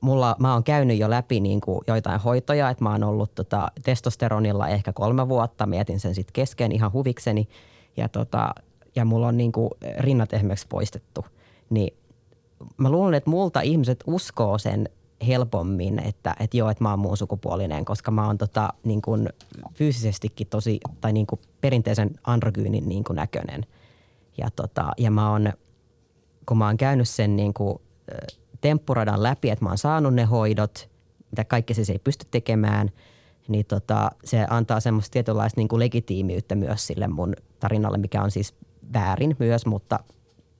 [0.00, 3.70] mulla, mä oon käynyt jo läpi niin kuin joitain hoitoja, että mä oon ollut tota
[3.82, 7.48] testosteronilla ehkä kolme vuotta, mietin sen sitten kesken ihan huvikseni.
[7.96, 8.54] Ja tota,
[8.96, 11.24] ja mulla on niin kuin rinnat esimerkiksi poistettu,
[11.70, 11.96] niin
[12.76, 14.88] mä luulen, että multa ihmiset uskoo sen
[15.26, 19.28] helpommin, että, että joo, että mä oon muun sukupuolinen, koska mä oon tota, niin kuin
[19.74, 23.66] fyysisestikin tosi, tai niin kuin perinteisen androgyynin niin kuin näköinen.
[24.38, 25.52] Ja, tota, ja mä oon,
[26.46, 27.78] kun mä oon käynyt sen niin kuin,
[28.60, 30.88] temppuradan läpi, että mä oon saanut ne hoidot,
[31.30, 32.90] mitä kaikki siis ei pysty tekemään,
[33.48, 38.30] niin tota, se antaa semmoista tietynlaista niin kuin legitiimiyttä myös sille mun tarinalle, mikä on
[38.30, 38.54] siis
[38.92, 39.98] väärin myös, mutta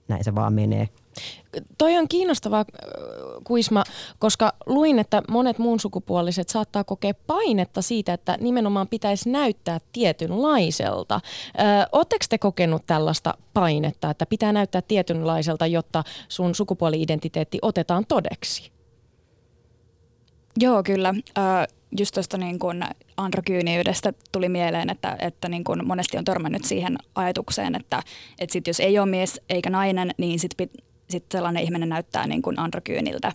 [0.09, 0.89] näin se vaan menee.
[1.79, 2.65] Toi on kiinnostava
[3.45, 3.85] Kuisma,
[4.19, 11.21] koska luin, että monet muun sukupuoliset saattaa kokea painetta siitä, että nimenomaan pitäisi näyttää tietynlaiselta.
[11.93, 18.78] Oletteko te kokenut tällaista painetta, että pitää näyttää tietynlaiselta, jotta sun sukupuoli-identiteetti otetaan todeksi?
[20.61, 21.15] Joo, kyllä
[21.99, 22.85] just tuosta niin kuin
[23.17, 28.03] androkyyniydestä tuli mieleen, että, että niin kuin monesti on törmännyt siihen ajatukseen, että,
[28.39, 30.71] että sit jos ei ole mies eikä nainen, niin sitten
[31.11, 33.33] sit sellainen ihminen näyttää niin kuin androkyyniltä.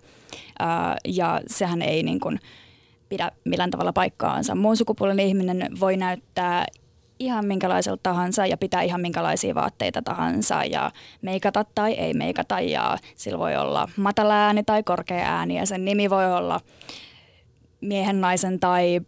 [1.07, 2.39] Ja sehän ei niin kuin
[3.09, 4.55] pidä millään tavalla paikkaansa.
[4.55, 6.65] Muun sukupuolinen ihminen voi näyttää
[7.19, 12.97] ihan minkälaiselta tahansa ja pitää ihan minkälaisia vaatteita tahansa ja meikata tai ei meikata ja
[13.15, 16.59] sillä voi olla matala ääni tai korkea ääni ja sen nimi voi olla
[17.83, 19.01] miehen, naisen tai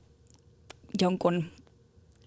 [1.02, 1.46] jonkun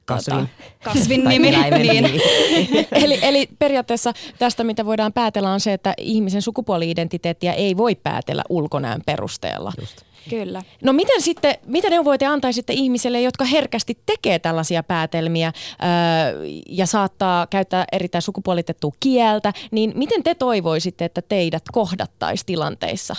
[0.08, 0.48] kasvin, tota,
[0.84, 1.50] kasvin nimi.
[1.50, 2.04] niin.
[3.04, 8.42] eli, eli periaatteessa tästä, mitä voidaan päätellä, on se, että ihmisen sukupuoli-identiteettiä ei voi päätellä
[8.48, 9.72] ulkonäön perusteella.
[9.80, 9.96] Just.
[10.30, 10.62] Kyllä.
[10.82, 16.86] No miten sitten, mitä neuvoja te antaisitte ihmisille, jotka herkästi tekee tällaisia päätelmiä öö, ja
[16.86, 23.16] saattaa käyttää erittäin sukupuolitettua kieltä, niin miten te toivoisitte, että teidät kohdattaisi tilanteissa?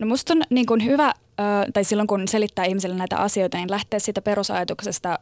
[0.00, 1.14] No musta on niin kuin hyvä
[1.72, 5.18] tai silloin kun selittää ihmisille näitä asioita, niin lähtee siitä perusajatuksesta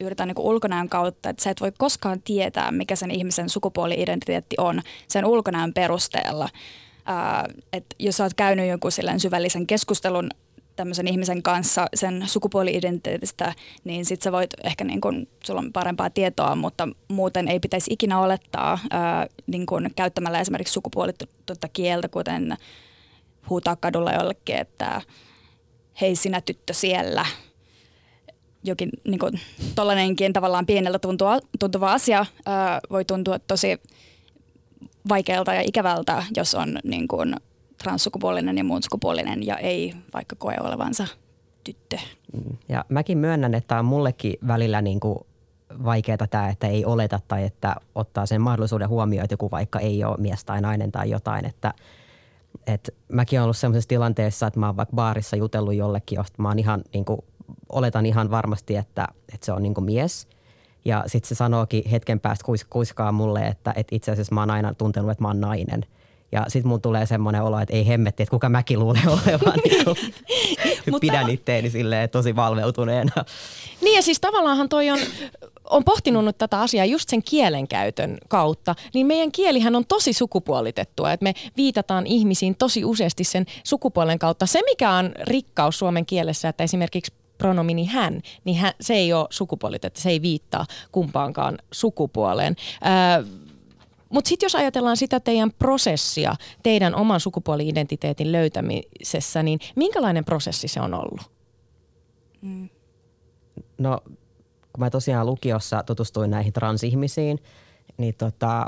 [0.00, 4.82] yritetään niin ulkonäön kautta, että sä et voi koskaan tietää, mikä sen ihmisen sukupuoli-identiteetti on
[5.08, 6.48] sen ulkonäön perusteella.
[7.72, 10.30] että jos sä oot käynyt jonkun syvällisen keskustelun
[10.76, 16.10] tämmöisen ihmisen kanssa sen sukupuoli-identiteetistä, niin sit sä voit ehkä niin kun, sulla on parempaa
[16.10, 22.56] tietoa, mutta muuten ei pitäisi ikinä olettaa ää, niin kun, käyttämällä esimerkiksi sukupuolitonta kieltä, kuten
[23.50, 25.02] huutaa kadulla jollekin, että
[26.00, 27.26] hei sinä tyttö siellä.
[28.64, 29.40] Jokin niin kuin,
[29.74, 33.80] tollanenkin tavallaan pieneltä tuntua, tuntuva asia ää, voi tuntua tosi
[35.08, 37.36] vaikealta ja ikävältä, jos on niin kuin,
[37.82, 41.06] transsukupuolinen ja muun sukupuolinen ja ei vaikka koe olevansa
[41.64, 41.98] tyttö.
[42.32, 45.18] Mm, ja mäkin myönnän, että on mullekin välillä niin kuin
[45.84, 50.04] vaikeaa tämä, että ei oleta tai että ottaa sen mahdollisuuden huomioon, että joku vaikka ei
[50.04, 51.74] ole mies tai nainen tai jotain, että–
[52.66, 56.48] et mäkin olen ollut sellaisessa tilanteessa, että mä oon vaikka baarissa jutellut jollekin, josta mä
[56.48, 57.20] oon ihan, niin kuin,
[57.68, 60.28] oletan ihan varmasti, että, että se on niin kuin mies.
[60.84, 64.50] Ja sitten se sanookin hetken päästä kuis, kuiskaa mulle, että, että itse asiassa mä oon
[64.50, 65.86] aina tuntenut, että mä oon nainen.
[66.32, 69.54] Ja sitten mun tulee semmoinen olo, että ei hemmetti, että kuka mäkin luulee olevan.
[69.64, 69.84] Niin
[70.90, 71.00] Mutta...
[71.00, 73.24] Pidän itteeni silleen tosi valveutuneena.
[73.80, 74.98] Niin ja siis tavallaanhan toi on
[75.70, 81.12] on pohtinut nyt tätä asiaa just sen kielenkäytön kautta, niin meidän kielihän on tosi sukupuolitettua,
[81.12, 84.46] että me viitataan ihmisiin tosi useasti sen sukupuolen kautta.
[84.46, 89.26] Se, mikä on rikkaus suomen kielessä, että esimerkiksi pronomini hän, niin hän, se ei ole
[89.30, 92.56] sukupuolitettu, se ei viittaa kumpaankaan sukupuoleen.
[94.10, 100.80] Mutta sitten jos ajatellaan sitä teidän prosessia teidän oman sukupuoli-identiteetin löytämisessä, niin minkälainen prosessi se
[100.80, 101.30] on ollut?
[102.42, 102.68] Mm.
[103.78, 104.00] No,
[104.72, 107.38] kun mä tosiaan lukiossa tutustuin näihin transihmisiin,
[107.96, 108.66] niin tota,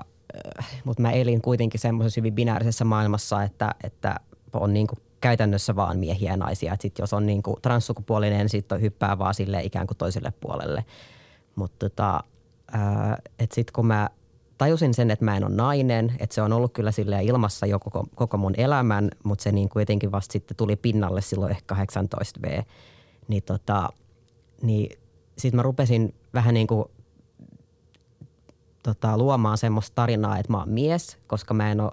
[0.85, 4.15] mutta mä elin kuitenkin semmoisessa hyvin binäärisessä maailmassa, että, että
[4.53, 6.73] on niin kuin käytännössä vaan miehiä ja naisia.
[6.73, 10.33] Että sit jos on niin kuin transsukupuolinen, niin sitten hyppää vaan sille ikään kuin toiselle
[10.41, 10.85] puolelle.
[11.55, 12.21] Mutta tota,
[13.39, 14.11] että sitten kun mä
[14.63, 17.79] tajusin sen, että mä en ole nainen, että se on ollut kyllä sille ilmassa jo
[17.79, 22.63] koko, koko mun elämän, mutta se niin kuitenkin vasta sitten tuli pinnalle silloin ehkä 18V.
[23.29, 23.89] Niin, tota,
[24.63, 24.99] niin
[25.39, 26.85] sitten mä rupesin vähän niin kuin
[28.83, 31.93] tota, luomaan semmoista tarinaa, että mä oon mies, koska mä en ole,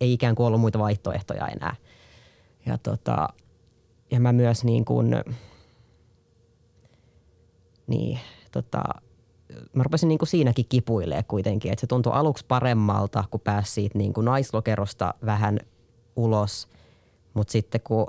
[0.00, 1.76] ei ikään kuin ollut muita vaihtoehtoja enää.
[2.66, 3.28] Ja, tota,
[4.10, 5.16] ja mä myös niin kuin,
[7.86, 8.18] niin,
[8.52, 8.82] tota,
[9.72, 13.98] mä rupesin niin kuin siinäkin kipuilee kuitenkin, että se tuntui aluksi paremmalta, kun pääsi siitä
[13.98, 15.60] niin kuin naislokerosta vähän
[16.16, 16.68] ulos,
[17.34, 18.06] mutta sitten kun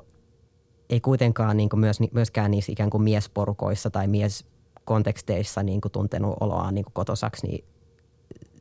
[0.90, 6.38] ei kuitenkaan niin kuin myös, myöskään niissä ikään kuin miesporukoissa tai mieskonteksteissa niin kuin tuntenut
[6.40, 7.66] oloaan niin kuin kotosaksi, niin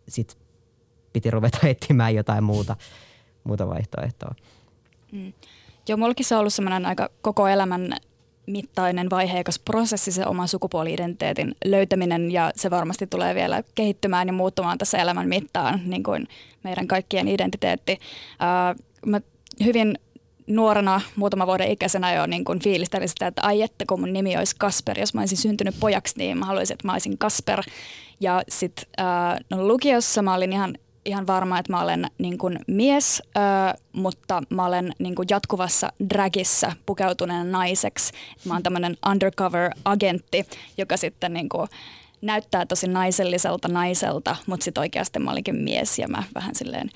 [0.09, 0.39] sit
[1.13, 2.77] piti ruveta etsimään jotain muuta,
[3.45, 4.35] muuta vaihtoehtoa.
[5.13, 5.33] Mm.
[5.89, 7.97] Joo, mullakin se on ollut semmoinen aika koko elämän
[8.47, 14.79] mittainen vaiheikas prosessi se oman sukupuoli-identiteetin löytäminen ja se varmasti tulee vielä kehittymään ja muuttumaan
[14.79, 16.29] tässä elämän mittaan, niin kuin
[16.63, 17.93] meidän kaikkien identiteetti.
[17.93, 19.21] Uh, mä
[19.65, 19.99] hyvin
[20.47, 24.37] nuorena, muutama vuoden ikäisenä jo niin kuin fiilistelin sitä, että ai että kun mun nimi
[24.37, 27.63] olisi Kasper, jos mä olisin syntynyt pojaksi, niin mä haluaisin, että mä olisin Kasper.
[28.21, 28.85] Ja sitten
[29.51, 34.43] no, lukiossa mä olin ihan, ihan varma, että mä olen niin kuin mies, äh, mutta
[34.51, 38.13] mä olen niin kuin jatkuvassa dragissa pukeutuneena naiseksi.
[38.45, 40.47] Mä oon tämmöinen undercover-agentti,
[40.79, 41.69] joka sitten niin kuin
[42.23, 46.91] näyttää tosi naiselliselta naiselta, mutta sitten oikeasti mä olinkin mies ja mä vähän silleen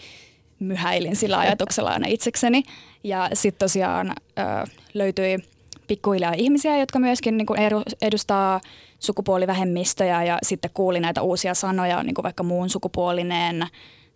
[0.59, 2.62] myhäilin sillä ajatuksella aina itsekseni.
[3.05, 5.38] Ja sitten tosiaan ö, löytyi
[5.87, 7.61] pikkuhiljaa ihmisiä, jotka myöskin niin kuin
[8.03, 8.61] edustaa
[8.99, 13.66] sukupuolivähemmistöjä ja sitten kuuli näitä uusia sanoja, niin kuin vaikka muun sukupuolinen,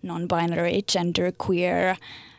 [0.02, 1.96] non-binary, gender queer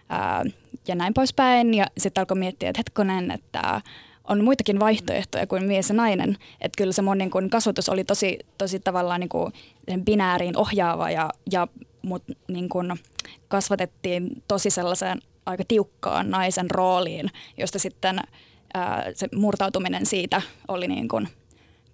[0.10, 0.43] ää,
[0.88, 1.73] ja näin poispäin.
[1.73, 3.82] Ja sitten alkoi miettiä, että hetkonen, että
[4.28, 6.38] on muitakin vaihtoehtoja kuin mies ja nainen.
[6.62, 9.54] Että kyllä se mun niin kuin kasvatus oli tosi, tosi tavallaan niin kuin
[10.06, 11.67] binääriin ohjaava ja, ja
[12.02, 12.93] mut niin kuin
[13.47, 18.19] kasvatettiin tosi sellaiseen aika tiukkaan naisen rooliin, josta sitten
[18.73, 21.28] ää, se murtautuminen siitä oli niin kuin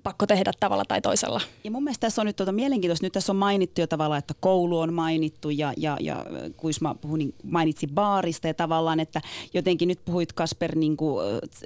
[0.10, 1.41] pakko tehdä tavalla tai toisella.
[1.63, 3.06] Ja mun mielestä tässä on nyt tuota mielenkiintoista.
[3.06, 6.26] Nyt tässä on mainittu jo tavallaan, että koulu on mainittu ja, ja, ja
[6.58, 9.22] kun mä puhun, niin mainitsin baarista ja tavallaan, että
[9.54, 11.26] jotenkin nyt puhuit Kasper niin kuin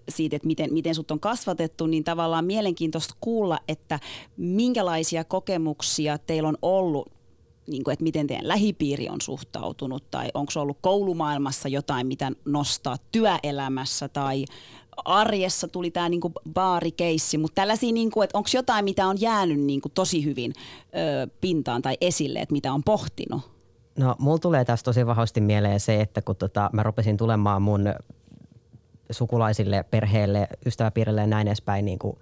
[0.09, 3.99] siitä, että miten, miten sut on kasvatettu, niin tavallaan mielenkiintoista kuulla, että
[4.37, 7.11] minkälaisia kokemuksia teillä on ollut
[7.67, 12.97] niin kuin, että miten teidän lähipiiri on suhtautunut tai onko ollut koulumaailmassa jotain, mitä nostaa
[13.11, 14.45] työelämässä tai
[15.05, 16.21] arjessa tuli tämä niin
[16.53, 20.53] baarikeissi, mutta tällaisia, niin kuin, että onko jotain, mitä on jäänyt niin kuin tosi hyvin
[20.95, 23.41] ö, pintaan tai esille, että mitä on pohtinut?
[23.97, 27.93] No, mulla tulee tässä tosi vahvasti mieleen se, että kun tota, mä rupesin tulemaan mun
[29.11, 32.17] sukulaisille, perheelle, ystäväpiirille ja näin edespäin niin kuin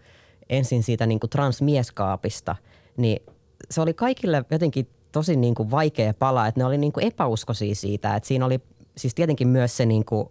[0.50, 2.56] ensin siitä niin kuin transmieskaapista,
[2.98, 3.24] niin
[3.70, 7.76] se oli kaikille jotenkin tosi niin kuin vaikea pala, että ne oli niin kuin epäuskoisia
[7.76, 8.60] siitä, että siinä oli
[8.98, 10.30] siis tietenkin myös se niin kuin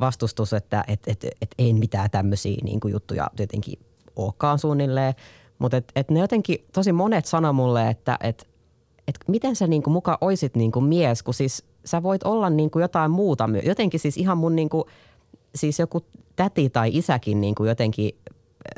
[0.00, 3.78] vastustus, että et, et, et ei mitään tämmöisiä niin kuin juttuja jotenkin
[4.16, 5.14] olekaan suunnilleen,
[5.58, 8.48] mutta et, et ne jotenkin tosi monet sanoi mulle, että et,
[9.08, 12.50] et miten sä niin kuin muka oisit niin kuin mies, kun siis sä voit olla
[12.50, 13.48] niin kuin jotain muuta.
[13.62, 14.84] Jotenkin siis ihan mun niin kuin,
[15.54, 16.04] siis joku
[16.36, 18.10] täti tai isäkin niin kuin jotenkin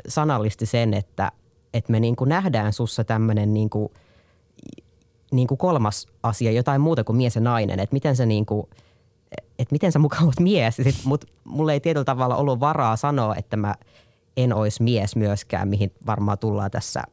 [0.07, 1.31] sanallisti sen, että,
[1.73, 3.69] että me niin kuin nähdään sussa tämmöinen niin
[5.31, 8.67] niin kuin kolmas asia, jotain muuta kuin mies ja nainen, että miten se niin kuin,
[9.31, 13.57] että miten sä mukaan olet mies, mutta mulla ei tietyllä tavalla ollut varaa sanoa, että
[13.57, 13.75] mä
[14.37, 17.03] en olisi mies myöskään, mihin varmaan tullaan tässä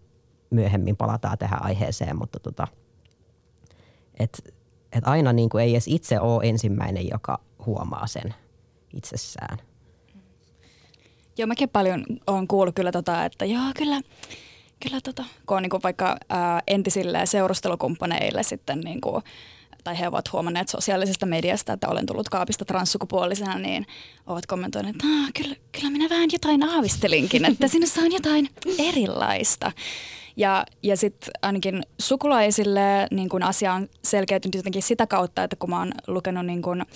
[0.51, 2.67] myöhemmin, palataan tähän aiheeseen, mutta tota,
[4.19, 4.55] et,
[4.93, 8.35] et aina niin kuin ei edes itse ole ensimmäinen, joka huomaa sen
[8.95, 9.59] itsessään.
[11.39, 14.01] Joo, mäkin paljon olen kuullut kyllä tota, että joo, kyllä
[14.83, 19.23] kyllä tota, kun on niin kuin vaikka ää, entisille seurustelukumppaneille sitten niin kuin,
[19.87, 23.87] tai he ovat huomanneet sosiaalisesta mediasta, että olen tullut kaapista transsukupuolisena, niin
[24.27, 25.07] ovat kommentoineet, että
[25.43, 29.73] kyllä, kyllä minä vähän jotain aavistelinkin, että sinussa on jotain erilaista.
[30.37, 35.71] Ja, ja sitten ainakin sukulaisille niin kun asia on selkeytynyt jotenkin sitä kautta, että kun
[35.71, 36.87] mä oon lukenut niin kun, ä,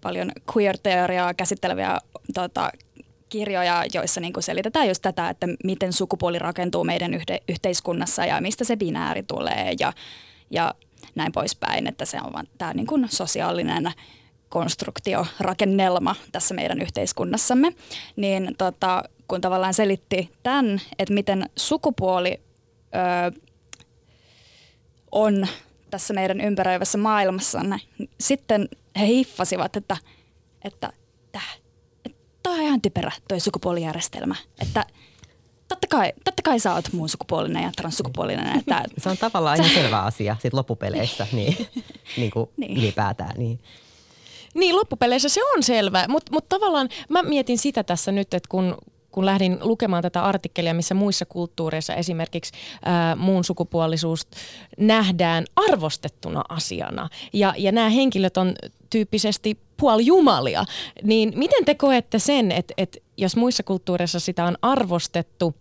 [0.00, 1.98] paljon queer-teoriaa käsitteleviä
[2.34, 2.72] tota,
[3.28, 8.40] kirjoja, joissa niin kuin selitetään just tätä, että miten sukupuoli rakentuu meidän yhde, yhteiskunnassa ja
[8.40, 9.92] mistä se binääri tulee ja,
[10.50, 10.74] ja
[11.14, 13.92] näin poispäin, että se on tämä niin kuin sosiaalinen
[14.48, 17.72] konstruktio, rakennelma tässä meidän yhteiskunnassamme,
[18.16, 22.40] niin tota, kun tavallaan selitti tämän, että miten sukupuoli
[23.34, 23.40] ö,
[25.12, 25.46] on
[25.90, 28.68] tässä meidän ympäröivässä maailmassa, niin sitten
[29.00, 29.96] he hiffasivat, että,
[30.64, 30.92] että
[32.42, 34.84] tämä on ihan typerä toi sukupuolijärjestelmä, että
[35.70, 38.46] totta kai, totta kai sä oot muun sukupuolinen ja transsukupuolinen.
[38.58, 41.66] Että, se on tavallaan ihan selvä asia sit loppupeleissä niin,
[42.16, 42.78] niin kuin niin.
[42.78, 43.34] ylipäätään.
[43.38, 43.60] Niin.
[44.54, 48.78] Niin, loppupeleissä se on selvä, mutta mut tavallaan mä mietin sitä tässä nyt, että kun,
[49.10, 52.52] kun lähdin lukemaan tätä artikkelia, missä muissa kulttuureissa esimerkiksi
[52.84, 54.28] ää, muun sukupuolisuus
[54.78, 57.08] nähdään arvostettuna asiana.
[57.32, 58.54] Ja, ja nämä henkilöt on
[58.90, 60.64] tyyppisesti puolijumalia.
[61.02, 65.54] Niin miten te koette sen, että, että jos muissa kulttuureissa sitä on arvostettu–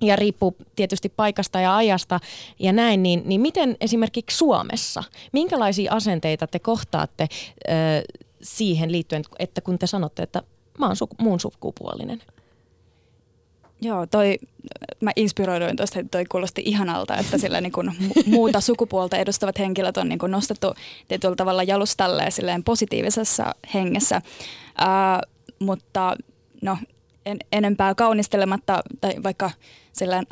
[0.00, 2.20] ja riippuu tietysti paikasta ja ajasta
[2.58, 7.28] ja näin, niin, niin miten esimerkiksi Suomessa, minkälaisia asenteita te kohtaatte
[7.68, 7.72] ö,
[8.42, 10.42] siihen liittyen, että kun te sanotte, että
[10.78, 12.22] mä oon suku, muun sukupuolinen?
[13.82, 14.38] Joo, toi,
[15.00, 17.90] mä inspiroiduin tuosta, että toi kuulosti ihanalta, että sillä niin kuin
[18.26, 20.74] muuta sukupuolta edustavat henkilöt on niin kuin nostettu
[21.08, 24.22] tietyllä tavalla jalustalle silleen positiivisessa hengessä.
[24.78, 25.20] Ää,
[25.58, 26.16] mutta
[26.62, 26.78] no,
[27.26, 29.50] en, enempää kaunistelematta, tai vaikka
[29.92, 30.22] sillä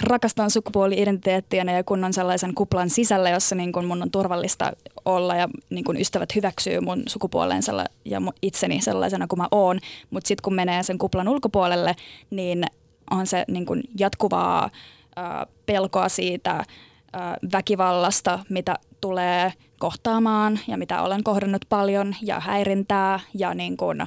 [0.00, 4.72] rakastan sukupuoli-identiteettiä ja kun on sellaisen kuplan sisällä, jossa niin kun mun on turvallista
[5.04, 10.28] olla ja niin kun ystävät hyväksyy mun sukupuolensa ja itseni sellaisena kuin mä oon, mutta
[10.28, 11.96] sitten kun menee sen kuplan ulkopuolelle,
[12.30, 12.64] niin
[13.10, 14.70] on se niin kun jatkuvaa
[15.16, 16.64] ää, pelkoa siitä
[17.12, 24.00] ää, väkivallasta, mitä tulee kohtaamaan ja mitä olen kohdannut paljon ja häirintää ja niin kun,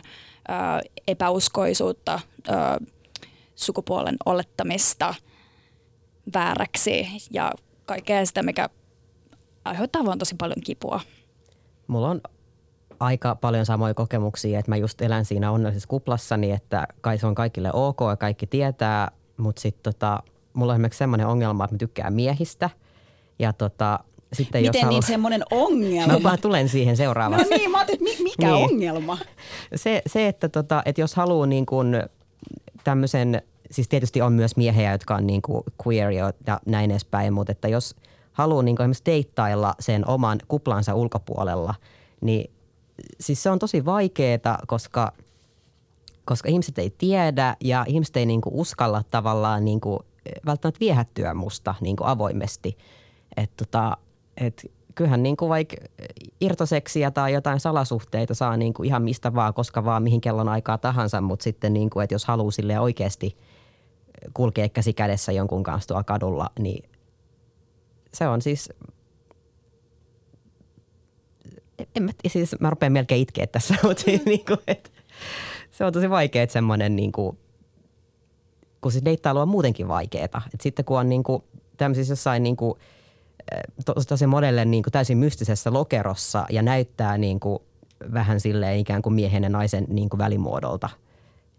[0.48, 2.78] ää, epäuskoisuutta, ää,
[3.56, 5.16] sukupuolen olettamista
[6.34, 7.52] vääräksi ja
[7.86, 8.70] kaikkea sitä, mikä
[9.66, 11.00] aiheuttaa vaan tosi paljon kipua.
[11.88, 12.22] Mulla on
[13.02, 17.36] aika paljon samoja kokemuksia, että mä just elän siinä onnellisessa kuplassani, että kai se on
[17.36, 21.78] kaikille ok ja kaikki tietää, mutta sitten tota, mulla on esimerkiksi semmoinen ongelma, että mä
[21.78, 22.70] tykkään miehistä
[23.40, 24.00] ja tota,
[24.34, 26.20] sitten Miten jos niin semmoinen ongelma?
[26.20, 27.50] Mä tulen siihen seuraavaksi.
[27.50, 28.72] No niin, mä ajattelin, että mikä niin.
[28.72, 29.18] ongelma?
[29.76, 32.04] Se, se että, tota, että jos haluaa niin kuin
[32.84, 36.34] tämmöisen, siis tietysti on myös miehiä, jotka on niin kuin queer ja
[36.66, 37.96] näin edespäin, mutta että jos
[38.32, 41.76] haluaa niin kuin esimerkiksi deittailla sen oman kuplansa ulkopuolella,
[42.22, 42.52] niin
[43.20, 45.12] siis se on tosi vaikeaa, koska,
[46.26, 50.00] koska ihmiset ei tiedä ja ihmiset ei niin kuin uskalla tavallaan niin kuin
[50.46, 52.78] välttämättä viehättyä musta niin kuin avoimesti.
[53.38, 53.98] Että tota,
[54.38, 55.76] et kyllähän niin kuin vaikka
[56.42, 60.78] irtoseksiä tai jotain salasuhteita saa niin kuin ihan mistä vaan, koska vaan mihin kellon aikaa
[60.78, 63.38] tahansa, mutta sitten niin kuin, että jos haluaa sille oikeasti
[64.34, 66.90] kulkea käsi kädessä jonkun kanssa tuolla kadulla, niin
[68.14, 68.70] se on siis
[71.96, 74.90] en mä, siis mä rupean melkein itkeä tässä, mutta siis niin kuin, että
[75.72, 77.38] se on tosi vaikea, että semmoinen niin kuin,
[78.82, 80.26] kun siis deittailu on muutenkin vaikeaa.
[80.26, 81.44] Että sitten kun on niin kuin,
[81.78, 82.76] tämmöisissä jossain niin kuin–
[84.08, 87.60] tosi modelle niin kuin täysin mystisessä lokerossa ja näyttää niin kuin
[88.14, 90.90] vähän silleen ikään kuin miehen ja naisen niin kuin välimuodolta.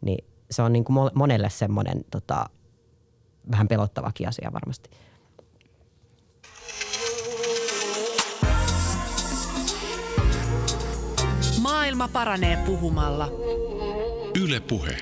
[0.01, 2.47] Niin se on niin kuin monelle semmoinen tota,
[3.51, 4.91] vähän pelottavakin asia varmasti.
[11.93, 13.29] Maailma paranee puhumalla.
[14.43, 14.97] Yle Puhe.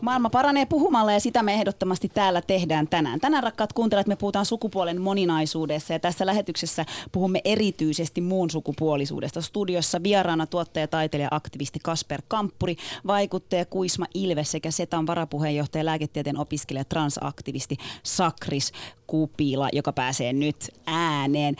[0.00, 3.20] Maailma paranee puhumalla ja sitä me ehdottomasti täällä tehdään tänään.
[3.20, 9.40] Tänään rakkaat kuuntelijat, me puhutaan sukupuolen moninaisuudessa ja tässä lähetyksessä puhumme erityisesti muun sukupuolisuudesta.
[9.40, 16.84] Studiossa vieraana tuottaja, taiteilija, aktivisti Kasper Kamppuri, vaikuttaja Kuisma Ilves sekä Setan varapuheenjohtaja, lääketieteen opiskelija,
[16.84, 18.72] transaktivisti Sakris
[19.12, 21.56] Kupila, joka pääsee nyt ääneen.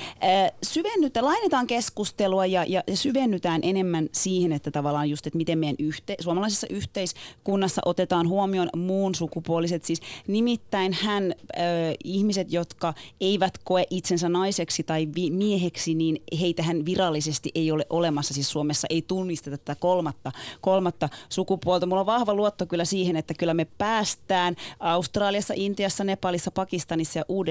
[0.62, 6.16] Syvennytään, lainetaan keskustelua ja, ja syvennytään enemmän siihen, että tavallaan just, että miten meidän yhte,
[6.20, 9.84] suomalaisessa yhteiskunnassa otetaan huomioon muun sukupuoliset.
[9.84, 11.62] Siis nimittäin hän, äh,
[12.04, 18.34] ihmiset, jotka eivät koe itsensä naiseksi tai vi- mieheksi, niin heitähän virallisesti ei ole olemassa.
[18.34, 21.86] Siis Suomessa ei tunnisteta tätä kolmatta, kolmatta sukupuolta.
[21.86, 27.24] Mulla on vahva luotto kyllä siihen, että kyllä me päästään Australiassa, Intiassa, Nepalissa, Pakistanissa ja
[27.28, 27.41] Uudessa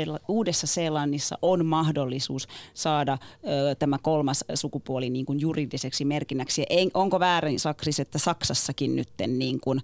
[0.67, 3.17] Seelannissa on mahdollisuus saada
[3.47, 6.65] ö, tämä kolmas sukupuoli niin kuin juridiseksi merkinnäksi.
[6.69, 9.81] En, onko väärin, Sakris, että Saksassakin nyt niin kuin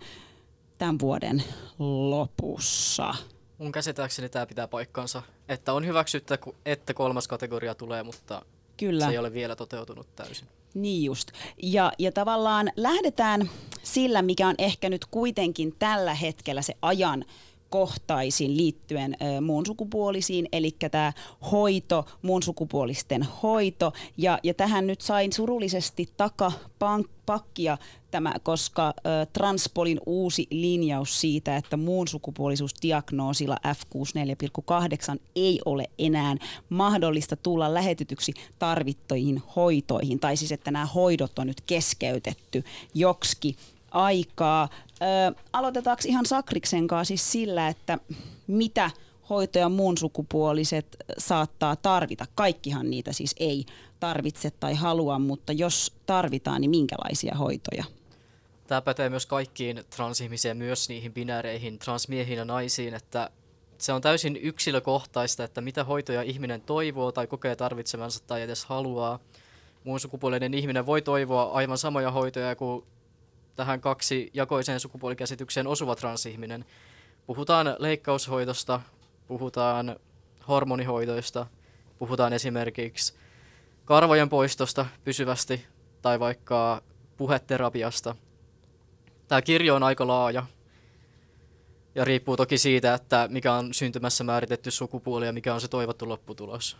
[0.77, 1.43] tämän vuoden
[1.79, 3.13] lopussa?
[3.57, 8.41] Mun käsittääkseni tämä pitää paikkansa, että on hyväksyttä, että kolmas kategoria tulee, mutta
[8.77, 9.05] Kyllä.
[9.05, 10.47] Se ei ole vielä toteutunut täysin.
[10.73, 11.31] Niin just.
[11.63, 13.49] Ja, ja tavallaan lähdetään
[13.83, 17.25] sillä, mikä on ehkä nyt kuitenkin tällä hetkellä se ajan
[17.69, 21.13] kohtaisin liittyen muun sukupuolisiin, eli tämä
[21.51, 23.93] hoito, muun sukupuolisten hoito.
[24.17, 27.77] Ja, ja tähän nyt sain surullisesti takapakkia
[28.11, 36.35] tämä, koska ö, Transpolin uusi linjaus siitä, että muun sukupuolisuusdiagnoosilla F64,8 ei ole enää
[36.69, 42.63] mahdollista tulla lähetetyksi tarvittoihin hoitoihin, tai siis että nämä hoidot on nyt keskeytetty
[42.93, 43.55] joksikin
[43.91, 44.69] aikaa.
[45.01, 47.97] Ö, aloitetaanko ihan Sakriksen kanssa siis sillä, että
[48.47, 48.91] mitä
[49.29, 52.25] hoitoja muun sukupuoliset saattaa tarvita.
[52.35, 53.65] Kaikkihan niitä siis ei
[53.99, 57.83] tarvitse tai halua, mutta jos tarvitaan, niin minkälaisia hoitoja?
[58.67, 63.29] Tämä pätee myös kaikkiin transihmisiin, myös niihin binääreihin, transmiehiin ja naisiin, että
[63.77, 69.19] se on täysin yksilökohtaista, että mitä hoitoja ihminen toivoo tai kokee tarvitsevansa tai edes haluaa.
[69.83, 72.83] Muun sukupuolinen ihminen voi toivoa aivan samoja hoitoja kuin
[73.57, 76.65] tähän kaksi jakoiseen sukupuolikäsitykseen osuva transihminen.
[77.25, 78.81] Puhutaan leikkaushoidosta,
[79.27, 79.95] puhutaan
[80.47, 81.45] hormonihoidoista,
[81.99, 83.13] puhutaan esimerkiksi
[83.85, 85.65] karvojen poistosta pysyvästi
[86.01, 86.81] tai vaikka
[87.17, 88.15] puheterapiasta.
[89.27, 90.45] Tämä kirjo on aika laaja
[91.95, 96.09] ja riippuu toki siitä, että mikä on syntymässä määritetty sukupuoli ja mikä on se toivottu
[96.09, 96.77] lopputulos.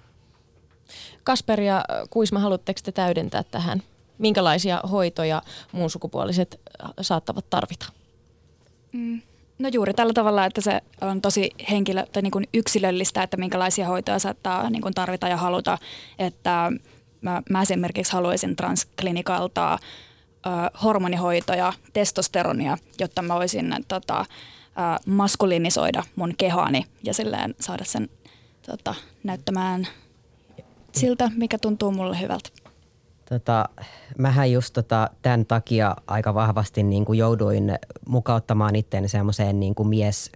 [1.23, 3.83] Kasper ja Kuisma, haluatteko te täydentää tähän?
[4.17, 5.41] Minkälaisia hoitoja
[5.71, 7.85] muun sukupuoliset äh, saattavat tarvita?
[8.91, 9.21] Mm.
[9.59, 13.87] No juuri tällä tavalla, että se on tosi henkilö, tai niin kuin yksilöllistä, että minkälaisia
[13.87, 15.77] hoitoja saattaa niin kuin tarvita ja haluta.
[16.19, 16.71] Että
[17.21, 19.79] mä, mä esimerkiksi haluaisin transklinikalta äh,
[20.83, 24.25] hormonihoitoja, testosteronia, jotta mä voisin tota, äh,
[25.05, 28.09] maskulinisoida mun kehoani ja silleen saada sen
[28.65, 29.87] tota, näyttämään
[30.91, 32.49] siltä, mikä tuntuu mulle hyvältä.
[33.29, 33.69] Tota,
[34.17, 37.75] mähän just tota, tämän takia aika vahvasti niin kuin jouduin
[38.07, 40.31] mukauttamaan itseäni semmoiseen niin kuin mies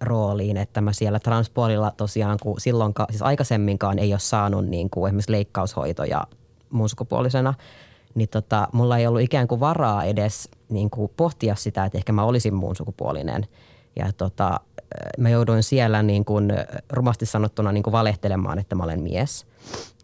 [0.00, 5.08] rooliin, että mä siellä transpuolilla tosiaan, kun silloin, siis aikaisemminkaan ei ole saanut niin kuin
[5.08, 6.26] esimerkiksi leikkaushoitoja
[6.70, 7.54] muun sukupuolisena,
[8.14, 12.12] niin tota, mulla ei ollut ikään kuin varaa edes niin kuin pohtia sitä, että ehkä
[12.12, 13.46] mä olisin muun sukupuolinen.
[13.96, 14.60] Ja tota,
[15.18, 16.52] mä jouduin siellä niin kuin
[16.90, 19.46] rumasti sanottuna niin kuin valehtelemaan, että mä olen mies.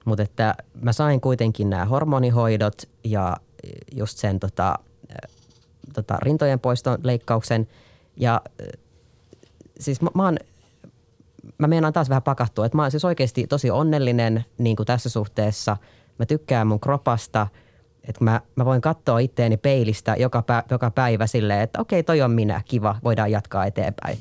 [0.08, 3.36] Mutta että mä sain kuitenkin nämä hormonihoidot ja
[3.96, 4.78] just sen tota,
[5.94, 7.68] tota, rintojen poiston leikkauksen.
[8.16, 8.40] Ja
[9.80, 10.36] siis mä, mä oon,
[11.58, 15.08] mä meinaan taas vähän pakahtua, että mä oon siis oikeasti tosi onnellinen niin kuin tässä
[15.08, 15.76] suhteessa.
[16.18, 17.46] Mä tykkään mun kropasta,
[18.08, 22.22] että mä, mä voin katsoa itteeni peilistä joka, pä, joka päivä silleen, että okei, toi
[22.22, 24.18] on minä, kiva, voidaan jatkaa eteenpäin.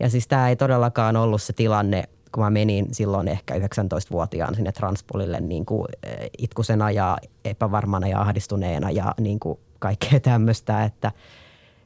[0.00, 4.72] Ja siis tämä ei todellakaan ollut se tilanne– kun mä menin silloin ehkä 19-vuotiaan sinne
[4.72, 11.12] transpolille niin kuin eh, itkusena ja epävarmana ja ahdistuneena ja niin kuin kaikkea tämmöistä, että,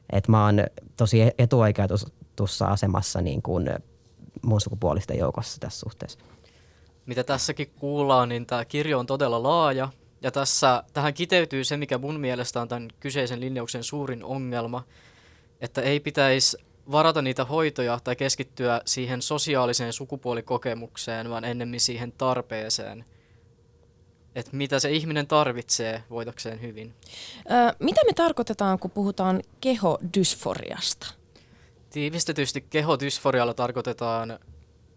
[0.09, 0.63] että mä oon
[0.97, 3.69] tosi etuoikeutussa asemassa niin kuin
[4.41, 6.19] muun sukupuolisten joukossa tässä suhteessa.
[7.05, 9.89] Mitä tässäkin kuullaan, niin tämä kirjo on todella laaja
[10.21, 14.83] ja tässä, tähän kiteytyy se, mikä mun mielestä on tämän kyseisen linjauksen suurin ongelma,
[15.61, 16.57] että ei pitäisi
[16.91, 23.05] varata niitä hoitoja tai keskittyä siihen sosiaaliseen sukupuolikokemukseen, vaan ennemmin siihen tarpeeseen,
[24.35, 26.93] että mitä se ihminen tarvitsee voitakseen hyvin.
[27.39, 31.13] Ö, mitä me tarkoitetaan, kun puhutaan kehodysforiasta?
[31.89, 34.39] Tiivistetysti kehodysforialla tarkoitetaan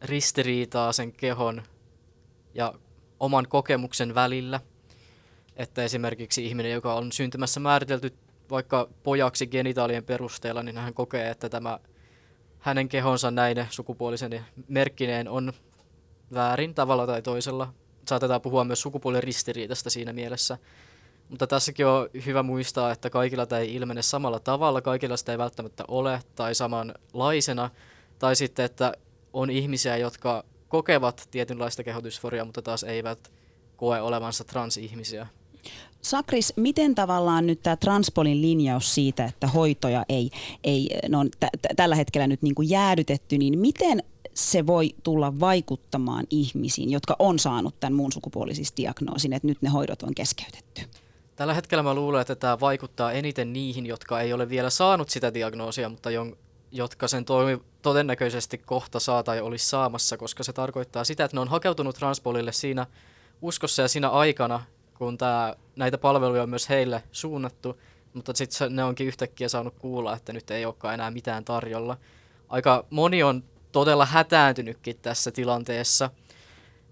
[0.02, 1.62] ristiriitaa sen kehon
[2.54, 2.74] ja
[3.20, 4.60] oman kokemuksen välillä.
[5.56, 8.14] Että esimerkiksi ihminen, joka on syntymässä määritelty
[8.50, 11.78] vaikka pojaksi genitaalien perusteella, niin hän kokee, että tämä
[12.58, 15.52] hänen kehonsa näin sukupuolisen merkkineen on
[16.34, 17.72] väärin tavalla tai toisella.
[18.08, 20.58] Saatetaan puhua myös sukupuolen ristiriitasta siinä mielessä.
[21.28, 25.38] Mutta tässäkin on hyvä muistaa, että kaikilla tämä ei ilmene samalla tavalla, kaikilla sitä ei
[25.38, 27.70] välttämättä ole tai samanlaisena.
[28.18, 28.92] Tai sitten, että
[29.32, 33.32] on ihmisiä, jotka kokevat tietynlaista kehodysforiaa, mutta taas eivät
[33.76, 35.26] koe olevansa transihmisiä.
[36.02, 40.30] Sakris, miten tavallaan nyt tämä Transpolin linjaus siitä, että hoitoja ei,
[40.64, 44.02] ei no on t- t- tällä hetkellä nyt niin kuin jäädytetty, niin miten
[44.34, 50.02] se voi tulla vaikuttamaan ihmisiin, jotka on saanut tämän muun sukupuolisisdiagnoosin, että nyt ne hoidot
[50.02, 50.82] on keskeytetty?
[51.36, 55.34] Tällä hetkellä mä luulen, että tämä vaikuttaa eniten niihin, jotka ei ole vielä saanut sitä
[55.34, 56.36] diagnoosia, mutta jon,
[56.72, 61.40] jotka sen toimi, todennäköisesti kohta saa tai olisi saamassa, koska se tarkoittaa sitä, että ne
[61.40, 62.86] on hakeutunut transpolille siinä
[63.42, 64.62] uskossa ja siinä aikana,
[64.98, 67.80] kun tää, näitä palveluja on myös heille suunnattu,
[68.14, 71.96] mutta sitten ne onkin yhtäkkiä saanut kuulla, että nyt ei olekaan enää mitään tarjolla.
[72.48, 76.10] Aika moni on todella hätääntynytkin tässä tilanteessa.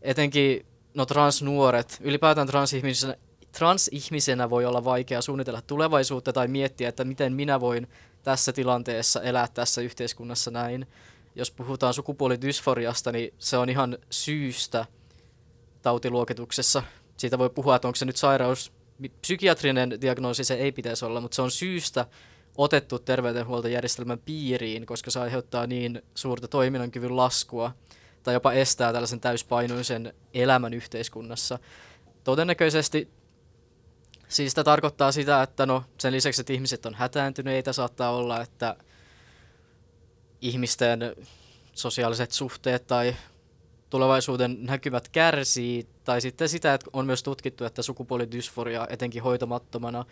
[0.03, 3.17] Etenkin no transnuoret, ylipäätään transihmisenä,
[3.53, 7.89] transihmisenä voi olla vaikea suunnitella tulevaisuutta tai miettiä, että miten minä voin
[8.23, 10.87] tässä tilanteessa elää tässä yhteiskunnassa näin.
[11.35, 14.87] Jos puhutaan sukupuolidysforiasta, niin se on ihan syystä
[15.83, 16.83] tautiluokituksessa.
[17.17, 18.73] Siitä voi puhua, että onko se nyt sairaus,
[19.21, 22.07] psykiatrinen diagnoosi se ei pitäisi olla, mutta se on syystä
[22.57, 27.73] otettu terveydenhuoltojärjestelmän piiriin, koska se aiheuttaa niin suurta toiminnankyvyn laskua
[28.23, 31.59] tai jopa estää tällaisen täyspainoisen elämän yhteiskunnassa.
[32.25, 33.09] Todennäköisesti
[34.29, 38.77] siis sitä tarkoittaa sitä, että no sen lisäksi, että ihmiset on hätääntyneitä, saattaa olla, että
[40.41, 41.17] ihmisten
[41.75, 43.17] sosiaaliset suhteet tai
[43.91, 50.05] tulevaisuuden näkymät kärsii, tai sitten sitä, että on myös tutkittu, että sukupuolidysforia etenkin hoitamattomana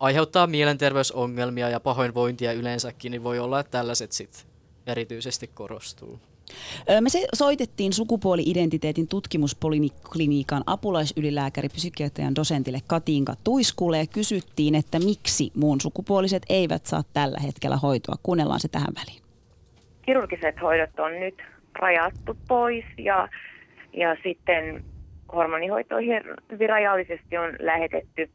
[0.00, 4.42] aiheuttaa mielenterveysongelmia ja pahoinvointia yleensäkin, niin voi olla, että tällaiset sitten
[4.86, 6.20] erityisesti korostuu.
[7.00, 15.80] Me se soitettiin sukupuoli-identiteetin tutkimuspolikliniikan apulaisylilääkäri psykiatrian dosentille Katinka Tuiskulle ja kysyttiin, että miksi muun
[15.80, 18.16] sukupuoliset eivät saa tällä hetkellä hoitoa.
[18.22, 19.22] Kuunnellaan se tähän väliin.
[20.06, 21.42] Kirurgiset hoidot on nyt
[21.78, 23.28] rajattu pois ja,
[23.92, 24.84] ja sitten
[25.32, 28.30] hormonihoitoihin hyvin rajallisesti on lähetetty.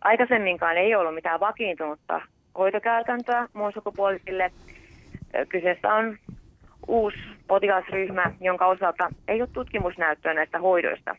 [0.00, 2.20] Aikaisemminkaan ei ollut mitään vakiintunutta
[2.58, 4.52] hoitokäytäntöä muun sukupuolisille.
[5.48, 6.18] Kyseessä on
[6.88, 11.16] uusi potilasryhmä, jonka osalta ei ole tutkimusnäyttöä näistä hoidoista.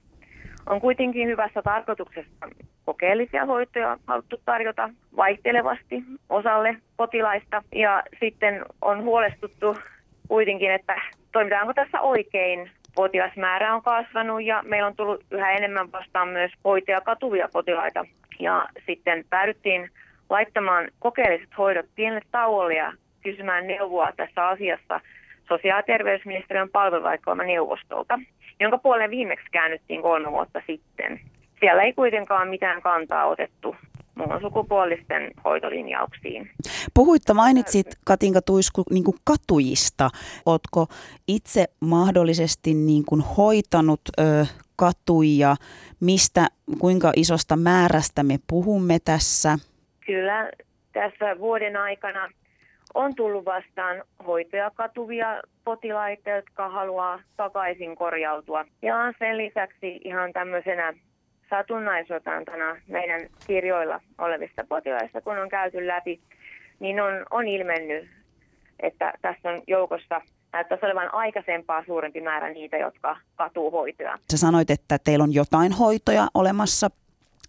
[0.66, 2.48] On kuitenkin hyvässä tarkoituksessa
[2.86, 7.64] kokeellisia hoitoja haluttu tarjota vaihtelevasti osalle potilaista.
[7.76, 9.76] Ja sitten on huolestuttu
[10.28, 11.02] kuitenkin, että
[11.32, 12.72] toimitaanko tässä oikein.
[12.96, 18.06] Potilasmäärä on kasvanut ja meillä on tullut yhä enemmän vastaan myös hoitaja katuvia potilaita.
[18.40, 19.90] Ja sitten päädyttiin
[20.30, 25.00] laittamaan kokeelliset hoidot pienelle tauolle ja kysymään neuvoa tässä asiassa
[25.48, 26.70] sosiaali- ja terveysministeriön
[27.46, 28.20] neuvostolta,
[28.60, 31.20] jonka puoleen viimeksi käännyttiin kolme vuotta sitten.
[31.60, 33.76] Siellä ei kuitenkaan mitään kantaa otettu
[34.16, 36.50] muun sukupuolisten hoitolinjauksiin.
[36.94, 40.10] Puhuitta mainitsit Katinka Tuisku niin kuin katujista.
[40.46, 40.88] Oletko
[41.28, 44.46] itse mahdollisesti niin kuin hoitanut ö,
[44.76, 45.56] katuja?
[46.00, 46.48] Mistä,
[46.80, 49.58] kuinka isosta määrästä me puhumme tässä?
[50.06, 50.52] Kyllä
[50.94, 52.30] tässä vuoden aikana
[52.94, 58.66] on tullut vastaan hoitoja katuvia potilaita, jotka haluaa takaisin korjautua.
[58.82, 60.94] Ja sen lisäksi ihan tämmöisenä
[61.50, 66.20] satunnaisotantana meidän kirjoilla olevista potilaista, kun on käyty läpi,
[66.80, 68.10] niin on, on ilmennyt,
[68.80, 70.22] että tässä on joukossa
[70.54, 74.20] näyttäisi olevan aikaisempaa suurempi määrä niitä, jotka katuu hoitoja.
[74.32, 76.90] Sä sanoit, että teillä on jotain hoitoja olemassa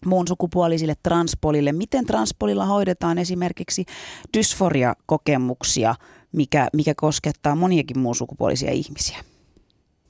[0.06, 1.72] muun sukupuolisille transpolille.
[1.72, 3.84] Miten transpolilla hoidetaan esimerkiksi
[4.36, 5.94] dysforia-kokemuksia,
[6.32, 9.18] mikä, mikä koskettaa moniakin muun sukupuolisia ihmisiä?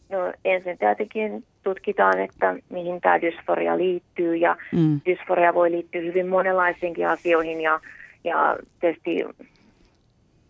[0.09, 5.01] No ensin tietenkin tutkitaan, että mihin tämä dysforia liittyy ja mm.
[5.07, 7.81] dysforia voi liittyä hyvin monenlaisiinkin asioihin ja,
[8.25, 9.25] ja tietysti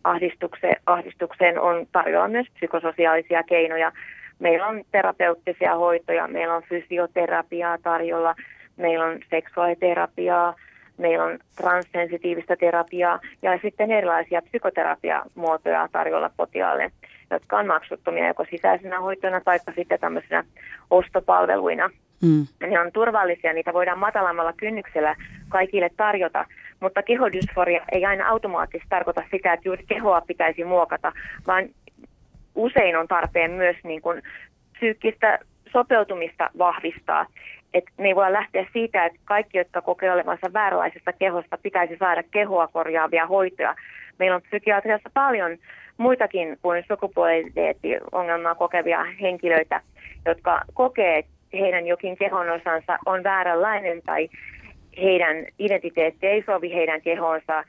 [0.05, 3.93] ahdistukseen, ahdistukseen on tarjolla myös psykososiaalisia keinoja.
[4.39, 8.35] Meillä on terapeuttisia hoitoja, meillä on fysioterapiaa tarjolla,
[8.77, 10.55] meillä on seksuaaliterapiaa,
[10.99, 16.91] meillä on transsensitiivistä terapiaa ja sitten erilaisia psykoterapiamuotoja tarjolla potiaalle,
[17.31, 20.45] jotka on maksuttomia joko sisäisenä hoitona tai sitten tämmöisenä
[20.91, 21.91] ostopalveluina.
[22.22, 22.47] Mm.
[22.61, 25.16] Ne on turvallisia, niitä voidaan matalammalla kynnyksellä
[25.49, 26.45] kaikille tarjota,
[26.81, 31.12] mutta kehodysforia ei aina automaattisesti tarkoita sitä, että juuri kehoa pitäisi muokata,
[31.47, 31.68] vaan
[32.55, 34.22] usein on tarpeen myös niin kuin
[34.72, 35.39] psyykkistä
[35.72, 37.27] sopeutumista vahvistaa.
[37.74, 42.22] Et me ei voi lähteä siitä, että kaikki, jotka kokee olevansa vääränlaisesta kehosta, pitäisi saada
[42.31, 43.74] kehoa korjaavia hoitoja.
[44.18, 45.59] Meillä on psykiatriassa paljon
[45.97, 49.80] muitakin kuin sukupuoliteetti-ongelmaa kokevia henkilöitä,
[50.26, 54.28] jotka kokee, että heidän jokin kehon osansa on vääränlainen tai
[55.03, 57.64] heidän identiteetti ei sovi heidän kehonsa.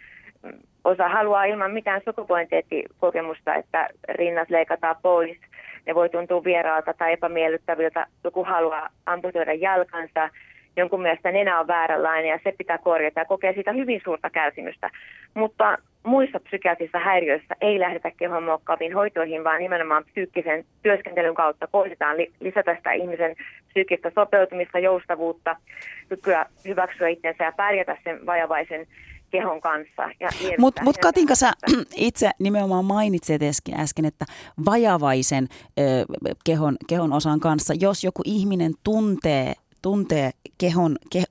[0.83, 5.37] Osa haluaa ilman mitään sukupuoliteettikokemusta, että rinnat leikataan pois–
[5.87, 8.07] ne voi tuntua vieraalta tai epämiellyttäviltä.
[8.23, 10.29] Joku haluaa amputoida jalkansa,
[10.77, 14.89] jonkun mielestä nenä on vääränlainen ja se pitää korjata ja kokee siitä hyvin suurta kärsimystä.
[15.33, 22.17] Mutta muissa psykiatrisissa häiriöissä ei lähdetä kehon muokkaaviin hoitoihin, vaan nimenomaan psyykkisen työskentelyn kautta koitetaan
[22.39, 23.35] lisätä sitä ihmisen
[23.67, 25.55] psyykkistä sopeutumista, joustavuutta,
[26.09, 28.87] kykyä hyväksyä itsensä ja pärjätä sen vajavaisen
[29.31, 30.09] kehon kanssa.
[30.57, 31.51] Mutta mut Katinka, sä
[31.95, 33.41] itse nimenomaan mainitsit
[33.73, 34.25] äsken, että
[34.65, 35.47] vajavaisen
[35.79, 35.83] ö,
[36.45, 41.23] kehon, kehon osan kanssa, jos joku ihminen tuntee, tuntee kehon, ke,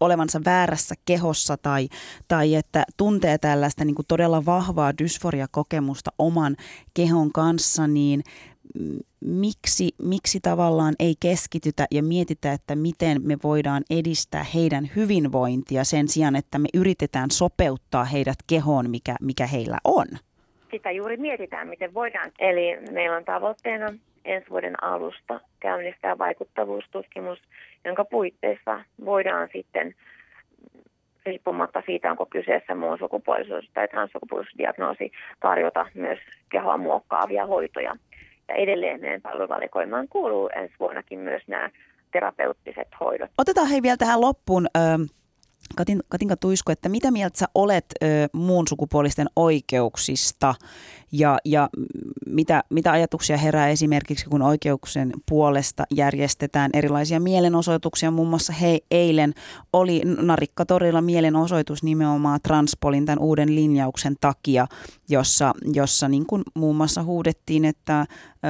[0.00, 1.88] olevansa väärässä kehossa tai,
[2.28, 6.56] tai että tuntee tällaista niin kuin todella vahvaa dysforia-kokemusta oman
[6.94, 8.22] kehon kanssa, niin
[9.20, 16.08] miksi, miksi tavallaan ei keskitytä ja mietitä, että miten me voidaan edistää heidän hyvinvointia sen
[16.08, 20.06] sijaan, että me yritetään sopeuttaa heidät kehoon, mikä, mikä heillä on?
[20.70, 22.30] Sitä juuri mietitään, miten voidaan.
[22.38, 23.86] Eli meillä on tavoitteena
[24.24, 27.38] ensi vuoden alusta käynnistää vaikuttavuustutkimus,
[27.84, 29.94] jonka puitteissa voidaan sitten
[31.26, 36.18] riippumatta siitä, onko kyseessä muun sukupuolisuus tai transsukupuolisuusdiagnoosi, tarjota myös
[36.48, 37.96] kehoa muokkaavia hoitoja.
[38.48, 41.70] Ja edelleen meidän palveluvalikoimaan kuuluu ensi vuonnakin myös nämä
[42.12, 43.30] terapeuttiset hoidot.
[43.38, 44.66] Otetaan hei vielä tähän loppuun.
[45.76, 50.54] Katin, Katinka Tuisku, että mitä mieltä sä olet ö, muun sukupuolisten oikeuksista
[51.12, 51.68] ja, ja
[52.26, 58.10] mitä, mitä ajatuksia herää esimerkiksi, kun oikeuksien puolesta järjestetään erilaisia mielenosoituksia.
[58.10, 59.34] Muun muassa he eilen
[59.72, 64.66] oli Narikkatorilla mielenosoitus nimenomaan Transpolin tämän uuden linjauksen takia,
[65.08, 68.06] jossa, jossa niin kuin muun muassa huudettiin, että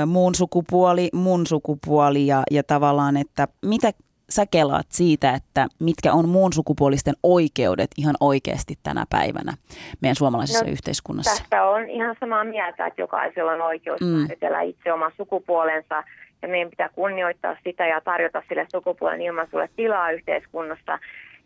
[0.07, 3.93] muun sukupuoli, mun sukupuoli ja, ja tavallaan, että mitä
[4.31, 9.53] sä kelaat siitä, että mitkä on muun sukupuolisten oikeudet ihan oikeasti tänä päivänä
[10.01, 11.43] meidän suomalaisessa no, yhteiskunnassa?
[11.43, 14.07] Tästä on ihan samaa mieltä, että jokaisella on oikeus mm.
[14.07, 16.05] määritellä itse oma sukupuolensa
[16.43, 20.99] ja meidän pitää kunnioittaa sitä ja tarjota sille sukupuolen ilmaisulle tilaa yhteiskunnassa.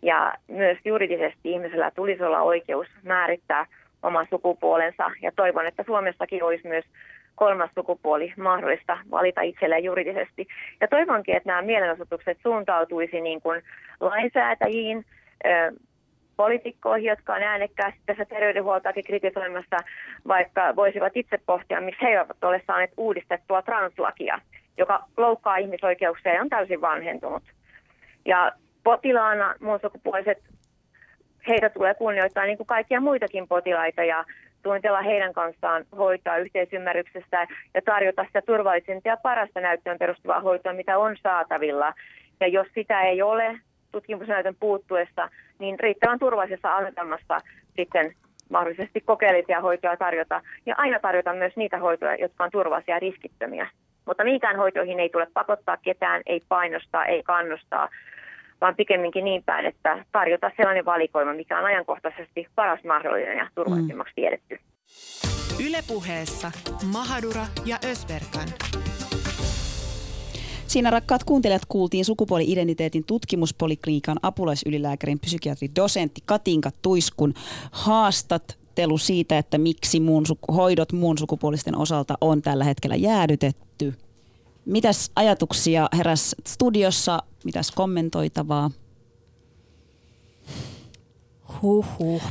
[0.02, 3.66] Ja myös juridisesti ihmisellä tulisi olla oikeus määrittää
[4.02, 6.84] oma sukupuolensa ja toivon, että Suomessakin olisi myös
[7.38, 10.46] kolmas sukupuoli mahdollista valita itselleen juridisesti.
[10.80, 13.62] Ja toivonkin, että nämä mielenosoitukset suuntautuisi niin kuin
[14.00, 15.04] lainsäätäjiin,
[16.36, 19.76] poliitikkoihin, jotka on äänekkäästi tässä terveydenhuoltoakin kritisoimassa,
[20.28, 24.40] vaikka voisivat itse pohtia, miksi he eivät ole saaneet uudistettua translakia,
[24.78, 27.42] joka loukkaa ihmisoikeuksia ja on täysin vanhentunut.
[28.26, 28.52] Ja
[28.84, 30.38] potilaana muun sukupuoliset,
[31.48, 34.24] heitä tulee kunnioittaa niin kuin kaikkia muitakin potilaita ja
[34.68, 40.98] suunnitella heidän kanssaan hoitaa yhteisymmärryksestä ja tarjota sitä turvallisinta ja parasta näyttöön perustuvaa hoitoa, mitä
[40.98, 41.92] on saatavilla.
[42.40, 43.58] Ja jos sitä ei ole
[43.92, 47.38] tutkimusnäytön puuttuessa, niin riittävän turvallisessa asetelmassa
[47.76, 48.12] sitten
[48.50, 53.66] mahdollisesti kokeellisia hoitoja tarjota ja aina tarjota myös niitä hoitoja, jotka on turvallisia ja riskittömiä.
[54.06, 57.88] Mutta mihinkään hoitoihin ei tule pakottaa ketään, ei painostaa, ei kannustaa,
[58.60, 64.14] vaan pikemminkin niin päin, että tarjota sellainen valikoima, mikä on ajankohtaisesti paras mahdollinen ja turvallisimmaksi
[64.14, 64.58] tiedetty.
[65.68, 66.52] Ylepuheessa
[66.92, 68.48] Mahadura ja Ösberkan.
[70.66, 77.34] Siinä rakkaat kuuntelijat kuultiin sukupuoli-identiteetin tutkimuspoliklinikan apulaisylilääkärin psykiatri dosentti Katinka Tuiskun
[77.70, 80.24] haastattelu siitä, että miksi muun,
[80.56, 83.94] hoidot muun sukupuolisten osalta on tällä hetkellä jäädytetty.
[84.64, 87.18] Mitäs ajatuksia heräs studiossa?
[87.44, 88.70] Mitäs kommentoitavaa?
[91.62, 92.22] Huhhuh.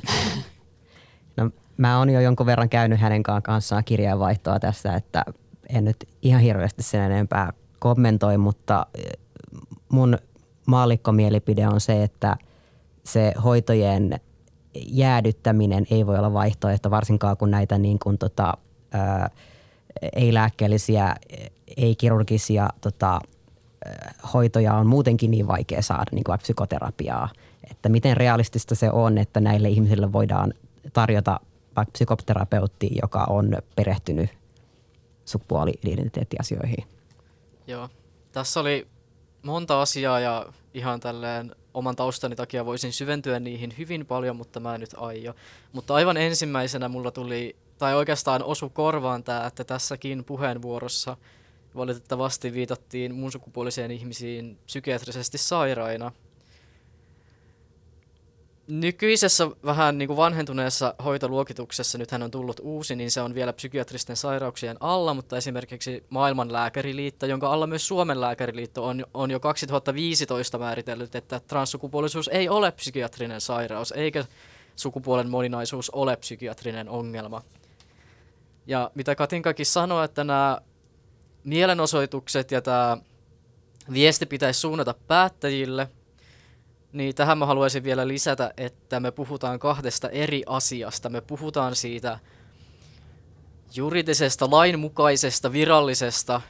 [1.37, 5.25] No, mä oon jo jonkun verran käynyt hänen kanssaan kirjeenvaihtoa tässä, että
[5.69, 9.11] en nyt ihan hirveästi sen enempää kommentoi, mutta eh,
[9.89, 10.17] mun
[10.67, 12.37] maallikkomielipide on se, että
[13.03, 14.19] se hoitojen
[14.75, 18.53] jäädyttäminen ei voi olla vaihtoehto, varsinkaan kun näitä niin kuin tota,
[18.91, 19.29] ää,
[20.15, 21.15] ei-lääkkeellisiä,
[21.77, 23.19] ei-kirurgisia tota,
[24.33, 27.29] hoitoja on muutenkin niin vaikea saada, niin kuin psykoterapiaa.
[27.71, 30.53] Että miten realistista se on, että näille ihmisille voidaan
[30.93, 31.39] tarjota
[31.75, 34.29] vaikka psykoterapeutti, joka on perehtynyt
[35.25, 36.85] sukupuoli-identiteettiasioihin.
[37.67, 37.89] Joo,
[38.31, 38.87] tässä oli
[39.43, 44.75] monta asiaa ja ihan tälleen oman taustani takia voisin syventyä niihin hyvin paljon, mutta mä
[44.75, 45.35] en nyt aio.
[45.73, 51.17] Mutta aivan ensimmäisenä mulla tuli, tai oikeastaan osu korvaan tämä, että tässäkin puheenvuorossa
[51.77, 56.11] valitettavasti viitattiin muun sukupuoliseen ihmisiin psykiatrisesti sairaina–
[58.67, 64.15] nykyisessä vähän niin kuin vanhentuneessa hoitoluokituksessa, nythän on tullut uusi, niin se on vielä psykiatristen
[64.15, 70.57] sairauksien alla, mutta esimerkiksi Maailman lääkäriliitto, jonka alla myös Suomen lääkäriliitto on, on jo 2015
[70.57, 74.25] määritellyt, että transsukupuolisuus ei ole psykiatrinen sairaus, eikä
[74.75, 77.41] sukupuolen moninaisuus ole psykiatrinen ongelma.
[78.67, 80.57] Ja mitä Katinkakin sanoi, että nämä
[81.47, 82.97] mielenosoitukset ja tämä
[83.93, 85.87] viesti pitäisi suunnata päättäjille–
[86.97, 91.09] niin tähän mä haluaisin vielä lisätä, että me puhutaan kahdesta eri asiasta.
[91.09, 92.19] Me puhutaan siitä
[93.75, 96.41] juridisesta, lainmukaisesta, virallisesta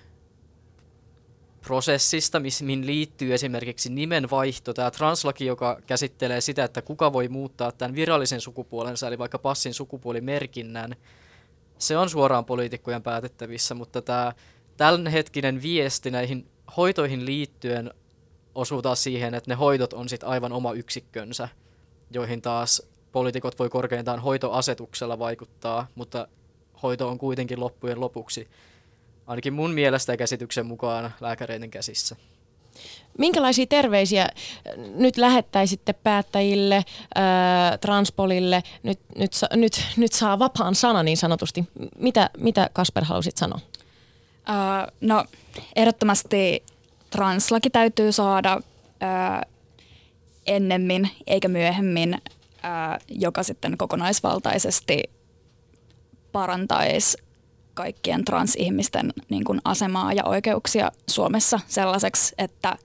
[1.61, 7.95] prosessista, mihin liittyy esimerkiksi nimenvaihto, tämä translaki, joka käsittelee sitä, että kuka voi muuttaa tämän
[7.95, 10.95] virallisen sukupuolensa, eli vaikka passin sukupuolimerkinnän.
[11.77, 14.33] Se on suoraan poliitikkojen päätettävissä, mutta tämä
[14.77, 16.47] tämänhetkinen viesti näihin
[16.77, 17.93] hoitoihin liittyen
[18.55, 21.49] osuu taas siihen, että ne hoidot on sitten aivan oma yksikkönsä,
[22.11, 26.27] joihin taas poliitikot voi korkeintaan hoitoasetuksella vaikuttaa, mutta
[26.83, 28.47] hoito on kuitenkin loppujen lopuksi
[29.27, 32.15] ainakin mun mielestä ja käsityksen mukaan lääkäreiden käsissä.
[33.17, 34.29] Minkälaisia terveisiä
[34.77, 38.63] nyt lähettäisitte päättäjille, ää, transpolille?
[38.83, 41.63] Nyt, nyt, nyt, nyt saa vapaan sana niin sanotusti.
[41.99, 43.59] Mitä, mitä Kasper halusit sanoa?
[44.49, 45.25] Uh, no
[45.75, 46.63] ehdottomasti
[47.09, 49.53] translaki täytyy saada uh,
[50.45, 52.17] ennemmin eikä myöhemmin,
[53.09, 55.03] joka sitten kokonaisvaltaisesti
[56.31, 57.17] parantaisi
[57.73, 62.77] kaikkien transihmisten niin kuin asemaa ja oikeuksia Suomessa sellaiseksi, että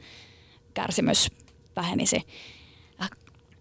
[0.75, 1.31] kärsimys
[1.77, 2.27] vähenisi.
[3.03, 3.11] Äh,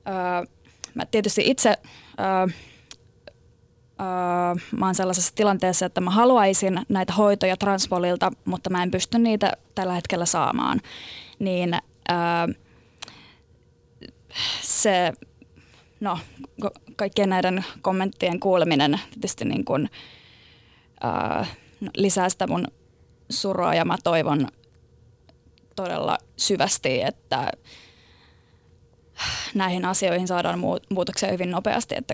[0.07, 0.45] öö,
[0.93, 2.47] mä tietysti itse öö, öö,
[4.71, 9.53] mä oon sellaisessa tilanteessa, että mä haluaisin näitä hoitoja transpolilta, mutta mä en pysty niitä
[9.75, 10.81] tällä hetkellä saamaan.
[11.39, 11.77] Niin
[14.61, 15.13] se,
[15.99, 16.19] no,
[16.95, 19.89] kaikkien näiden kommenttien kuuleminen tietysti niin kuin,
[21.95, 22.67] lisää sitä mun
[23.29, 24.47] surua ja mä toivon
[25.75, 27.51] todella syvästi, että
[29.53, 31.95] näihin asioihin saadaan muutoksia hyvin nopeasti.
[31.97, 32.13] Että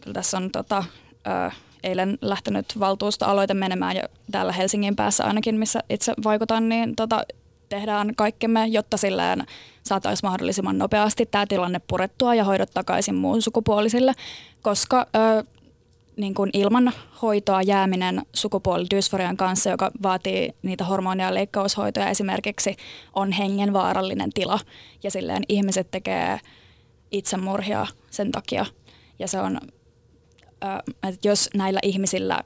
[0.00, 0.84] kyllä tässä on tota,
[1.26, 1.50] ö,
[1.82, 7.22] eilen lähtenyt valtuustoaloite menemään jo täällä Helsingin päässä ainakin, missä itse vaikutan, niin tota,
[7.68, 9.46] tehdään kaikkemme, jotta silleen
[9.82, 14.12] saataisiin mahdollisimman nopeasti tämä tilanne purettua ja hoidot takaisin muun sukupuolisille,
[14.62, 15.44] koska ö,
[16.16, 16.92] niin kuin ilman
[17.22, 22.76] hoitoa jääminen sukupuolidysforian kanssa, joka vaatii niitä hormonia ja leikkaushoitoja esimerkiksi,
[23.14, 24.58] on hengenvaarallinen tila.
[25.02, 26.40] Ja silleen ihmiset tekee
[27.10, 28.66] itsemurhia sen takia.
[29.18, 29.60] Ja se on,
[31.08, 32.40] että jos näillä ihmisillä,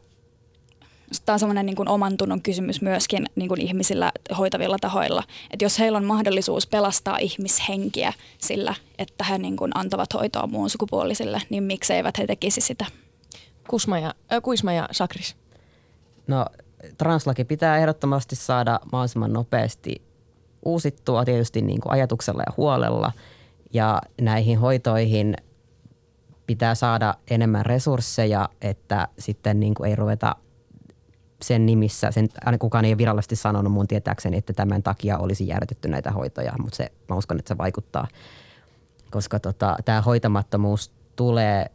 [1.25, 5.79] tämä on semmoinen niin oman tunnon kysymys myöskin niin kuin ihmisillä hoitavilla tahoilla, että jos
[5.79, 11.63] heillä on mahdollisuus pelastaa ihmishenkiä sillä, että he niin kuin antavat hoitoa muun sukupuolisille, niin
[11.63, 12.87] mikseivät he tekisi sitä?
[13.69, 15.37] Kusma ja, äh, Kuisma ja Sakris?
[16.27, 16.47] No
[16.99, 20.03] translaki pitää ehdottomasti saada mahdollisimman nopeasti
[20.65, 23.13] uusittua tietysti niin kuin ajatuksella ja huolella.
[23.73, 25.37] Ja näihin hoitoihin
[26.47, 30.37] pitää saada enemmän resursseja, että sitten niin kuin ei ruveta
[31.43, 35.49] sen nimissä, sen, aina kukaan ei ole virallisesti sanonut mun tietääkseni, että tämän takia olisi
[35.49, 38.09] jäädytetty näitä hoitoja, mutta se, mä uskon, että se vaikuttaa,
[39.11, 41.67] koska tota, tämä hoitamattomuus tulee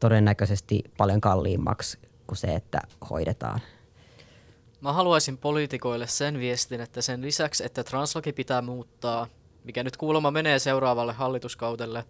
[0.00, 2.80] todennäköisesti paljon kalliimmaksi kuin se, että
[3.10, 3.60] hoidetaan.
[4.80, 9.26] Mä haluaisin poliitikoille sen viestin, että sen lisäksi, että translaki pitää muuttaa,
[9.64, 12.04] mikä nyt kuulemma menee seuraavalle hallituskaudelle,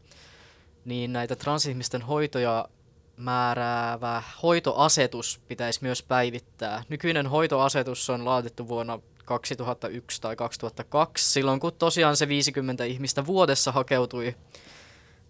[0.85, 2.69] niin näitä transihmisten hoitoja
[3.17, 6.83] määräävä hoitoasetus pitäisi myös päivittää.
[6.89, 13.73] Nykyinen hoitoasetus on laadittu vuonna 2001 tai 2002, silloin kun tosiaan se 50 ihmistä vuodessa
[13.73, 14.35] hakeutui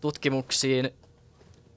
[0.00, 0.90] tutkimuksiin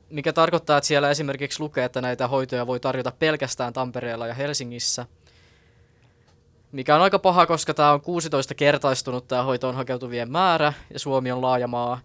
[0.09, 5.05] mikä tarkoittaa, että siellä esimerkiksi lukee, että näitä hoitoja voi tarjota pelkästään Tampereella ja Helsingissä.
[6.71, 11.31] Mikä on aika paha, koska tämä on 16 kertaistunut tämä hoitoon hakeutuvien määrä ja Suomi
[11.31, 11.99] on laaja maa.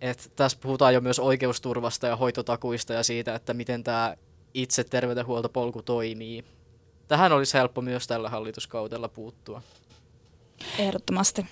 [0.00, 4.16] Et tässä puhutaan jo myös oikeusturvasta ja hoitotakuista ja siitä, että miten tämä
[4.54, 6.44] itse terveydenhuoltopolku toimii.
[7.08, 9.62] Tähän olisi helppo myös tällä hallituskaudella puuttua.
[10.78, 11.46] Ehdottomasti.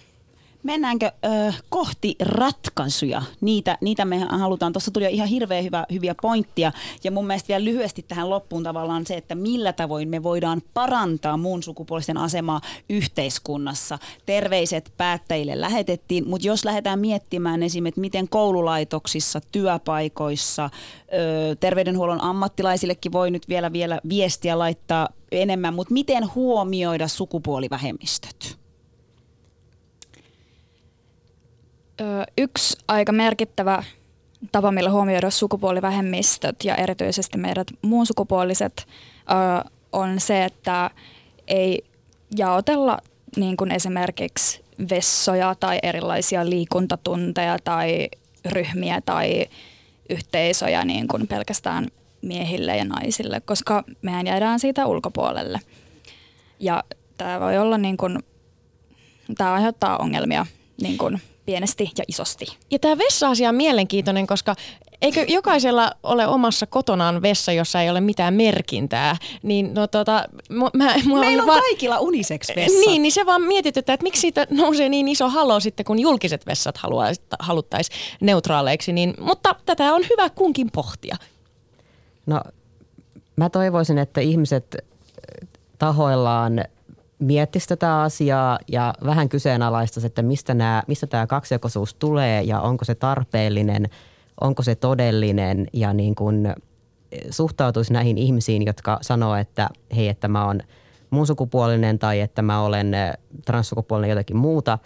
[0.65, 3.23] Mennäänkö ö, kohti ratkaisuja?
[3.41, 4.73] Niitä, niitä me halutaan.
[4.73, 6.73] Tuossa tuli ihan hirveän hyvä, hyviä pointtia.
[7.05, 11.37] Ja mun mielestä vielä lyhyesti tähän loppuun tavallaan se, että millä tavoin me voidaan parantaa
[11.37, 12.61] muun sukupuolisten asemaa
[12.91, 13.99] yhteiskunnassa.
[14.27, 20.71] Terveiset päättäjille lähetettiin, mutta jos lähdetään miettimään esimerkiksi, miten koululaitoksissa, työpaikoissa,
[21.13, 28.64] ö, terveydenhuollon ammattilaisillekin voi nyt vielä, vielä viestiä laittaa enemmän, mutta miten huomioida sukupuolivähemmistöt?
[32.39, 33.85] Yksi aika merkittävä
[34.53, 38.87] tapa, millä huomioida sukupuolivähemmistöt ja erityisesti meidät muun sukupuoliset,
[39.93, 40.91] on se, että
[41.47, 41.85] ei
[42.37, 42.99] jaotella
[43.37, 48.09] niin kuin esimerkiksi vessoja tai erilaisia liikuntatunteja tai
[48.45, 49.47] ryhmiä tai
[50.11, 51.89] yhteisöjä niin kuin pelkästään
[52.23, 55.61] miehille ja naisille, koska mehän jäädään siitä ulkopuolelle.
[56.61, 56.85] Ja
[57.17, 58.19] tämä voi olla niin kuin,
[59.39, 60.47] tämä aiheuttaa ongelmia
[60.83, 62.47] niin kuin pienesti ja isosti.
[62.71, 64.55] Ja tämä vessa-asia on mielenkiintoinen, koska
[65.03, 69.17] eikö jokaisella ole omassa kotonaan vessa, jossa ei ole mitään merkintää?
[69.43, 72.79] Niin, no, tota, mä, mä Meillä on va- kaikilla unisex vessa.
[72.79, 76.47] Niin, niin se vaan mietityttää, että miksi siitä nousee niin iso halo sitten, kun julkiset
[76.47, 76.79] vessat
[77.39, 78.93] haluttaisiin neutraaleiksi.
[78.93, 81.17] Niin, mutta tätä on hyvä kunkin pohtia.
[82.27, 82.41] No,
[83.37, 84.77] mä toivoisin, että ihmiset
[85.79, 86.65] tahoillaan
[87.25, 92.85] miettisi tätä asiaa ja vähän kyseenalaistaisi, että mistä, nämä, mistä tämä kaksijakoisuus tulee ja onko
[92.85, 93.89] se tarpeellinen,
[94.41, 96.55] onko se todellinen ja niin kuin
[97.31, 100.61] suhtautuisi näihin ihmisiin, jotka sanoo, että hei, että mä oon
[101.11, 102.93] muun sukupuolinen tai että mä olen
[103.45, 104.79] transsukupuolinen jotakin muuta,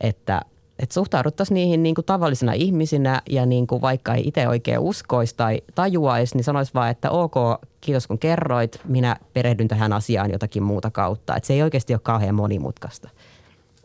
[0.00, 0.42] että
[0.78, 5.34] että suhtauduttaisiin niihin niin kuin tavallisina ihmisinä ja niin kuin vaikka ei itse oikein uskoisi
[5.36, 7.34] tai tajuaisi, niin sanoisi vaan, että ok,
[7.80, 11.36] kiitos kun kerroit, minä perehdyn tähän asiaan jotakin muuta kautta.
[11.36, 13.08] Että se ei oikeasti ole kauhean monimutkaista.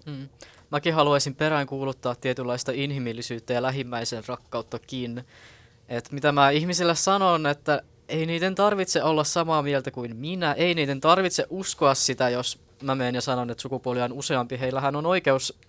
[0.05, 0.29] Hmm.
[0.71, 5.23] Mäkin haluaisin peräänkuuluttaa tietynlaista inhimillisyyttä ja lähimmäisen rakkauttakin.
[5.89, 10.73] Et mitä mä ihmisille sanon, että ei niiden tarvitse olla samaa mieltä kuin minä, ei
[10.73, 14.59] niiden tarvitse uskoa sitä, jos mä menen ja sanon, että sukupuolia on useampi.
[14.59, 15.59] Heillähän on oikeus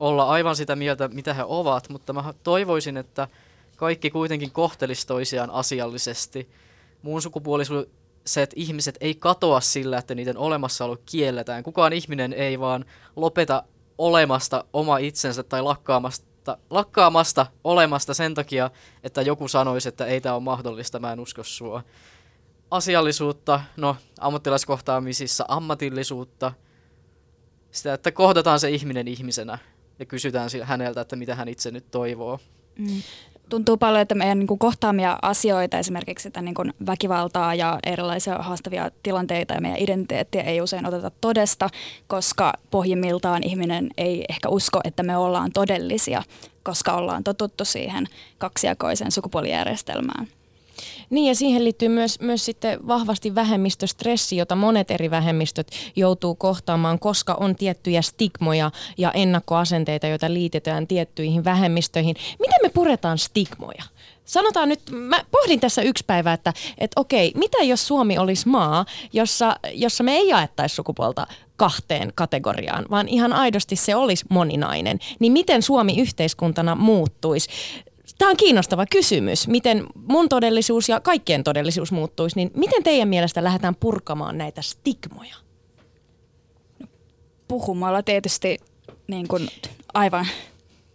[0.00, 3.28] olla aivan sitä mieltä, mitä he ovat, mutta mä toivoisin, että
[3.76, 6.48] kaikki kuitenkin kohtelisi toisiaan asiallisesti.
[7.02, 11.62] Muun sukupuoliset ihmiset ei katoa sillä, että niiden olemassaolo kielletään.
[11.62, 12.84] Kukaan ihminen ei vaan
[13.16, 13.62] lopeta
[13.98, 18.70] olemasta oma itsensä tai lakkaamasta, lakkaamasta olemasta sen takia,
[19.04, 21.82] että joku sanoisi, että ei tämä ole mahdollista, mä en usko sua.
[22.70, 26.52] Asiallisuutta, no ammattilaiskohtaamisissa ammatillisuutta,
[27.70, 29.58] sitä, että kohdataan se ihminen ihmisenä
[30.00, 32.38] ja kysytään häneltä, että mitä hän itse nyt toivoo.
[32.78, 33.02] Mm.
[33.48, 38.38] Tuntuu paljon, että meidän niin kuin, kohtaamia asioita, esimerkiksi sitä niin kuin, väkivaltaa ja erilaisia
[38.38, 41.68] haastavia tilanteita ja meidän identiteettiä ei usein oteta todesta,
[42.06, 46.22] koska pohjimmiltaan ihminen ei ehkä usko, että me ollaan todellisia,
[46.62, 48.06] koska ollaan totuttu siihen
[48.38, 50.28] kaksijakoiseen sukupuolijärjestelmään.
[51.10, 56.98] Niin ja siihen liittyy myös, myös sitten vahvasti vähemmistöstressi, jota monet eri vähemmistöt joutuu kohtaamaan,
[56.98, 62.16] koska on tiettyjä stigmoja ja ennakkoasenteita, joita liitetään tiettyihin vähemmistöihin.
[62.38, 63.82] Miten me puretaan stigmoja?
[64.24, 68.86] Sanotaan nyt, mä pohdin tässä yksi päivä, että, että okei, mitä jos Suomi olisi maa,
[69.12, 71.26] jossa, jossa me ei jaettaisi sukupuolta
[71.56, 77.48] kahteen kategoriaan, vaan ihan aidosti se olisi moninainen, niin miten Suomi yhteiskuntana muuttuisi?
[78.20, 83.44] Tämä on kiinnostava kysymys, miten mun todellisuus ja kaikkien todellisuus muuttuisi, niin miten teidän mielestä
[83.44, 85.34] lähdetään purkamaan näitä stigmoja?
[87.48, 88.58] Puhumalla tietysti
[89.06, 89.48] niin kuin
[89.94, 90.26] aivan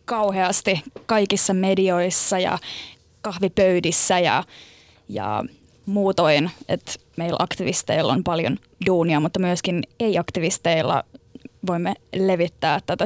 [0.06, 2.60] kauheasti kaikissa medioissa ja
[3.22, 4.44] kahvipöydissä ja,
[5.10, 5.44] ja
[5.86, 11.04] muutoin, että meillä aktivisteilla on paljon duunia, mutta myöskin ei-aktivisteilla
[11.68, 13.06] voimme levittää tätä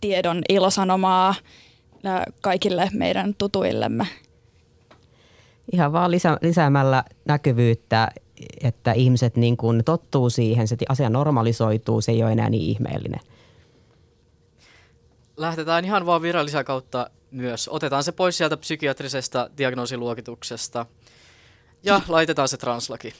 [0.00, 1.34] tiedon ilosanomaa
[2.40, 4.06] kaikille meidän tutuillemme.
[5.72, 8.08] Ihan vaan lisä, lisäämällä näkyvyyttä,
[8.62, 13.20] että ihmiset niin kuin tottuu siihen, se asia normalisoituu, se ei ole enää niin ihmeellinen.
[15.36, 17.68] Lähtetään ihan vaan virallisia kautta myös.
[17.68, 20.86] Otetaan se pois sieltä psykiatrisesta diagnoosiluokituksesta
[21.82, 23.14] ja laitetaan se translaki.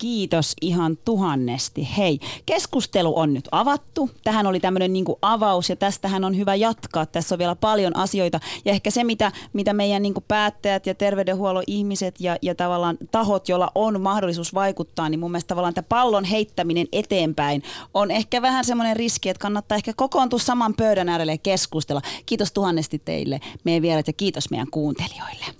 [0.00, 1.88] Kiitos ihan tuhannesti.
[1.96, 4.10] Hei, keskustelu on nyt avattu.
[4.24, 7.06] Tähän oli tämmöinen niin avaus ja tästähän on hyvä jatkaa.
[7.06, 11.64] Tässä on vielä paljon asioita ja ehkä se, mitä, mitä meidän niin päättäjät ja terveydenhuollon
[11.66, 16.24] ihmiset ja, ja tavallaan tahot, joilla on mahdollisuus vaikuttaa, niin mun mielestä tavallaan tämä pallon
[16.24, 17.62] heittäminen eteenpäin
[17.94, 22.02] on ehkä vähän semmoinen riski, että kannattaa ehkä kokoontua saman pöydän äärelle ja keskustella.
[22.26, 25.59] Kiitos tuhannesti teille, meidän vierat ja kiitos meidän kuuntelijoille.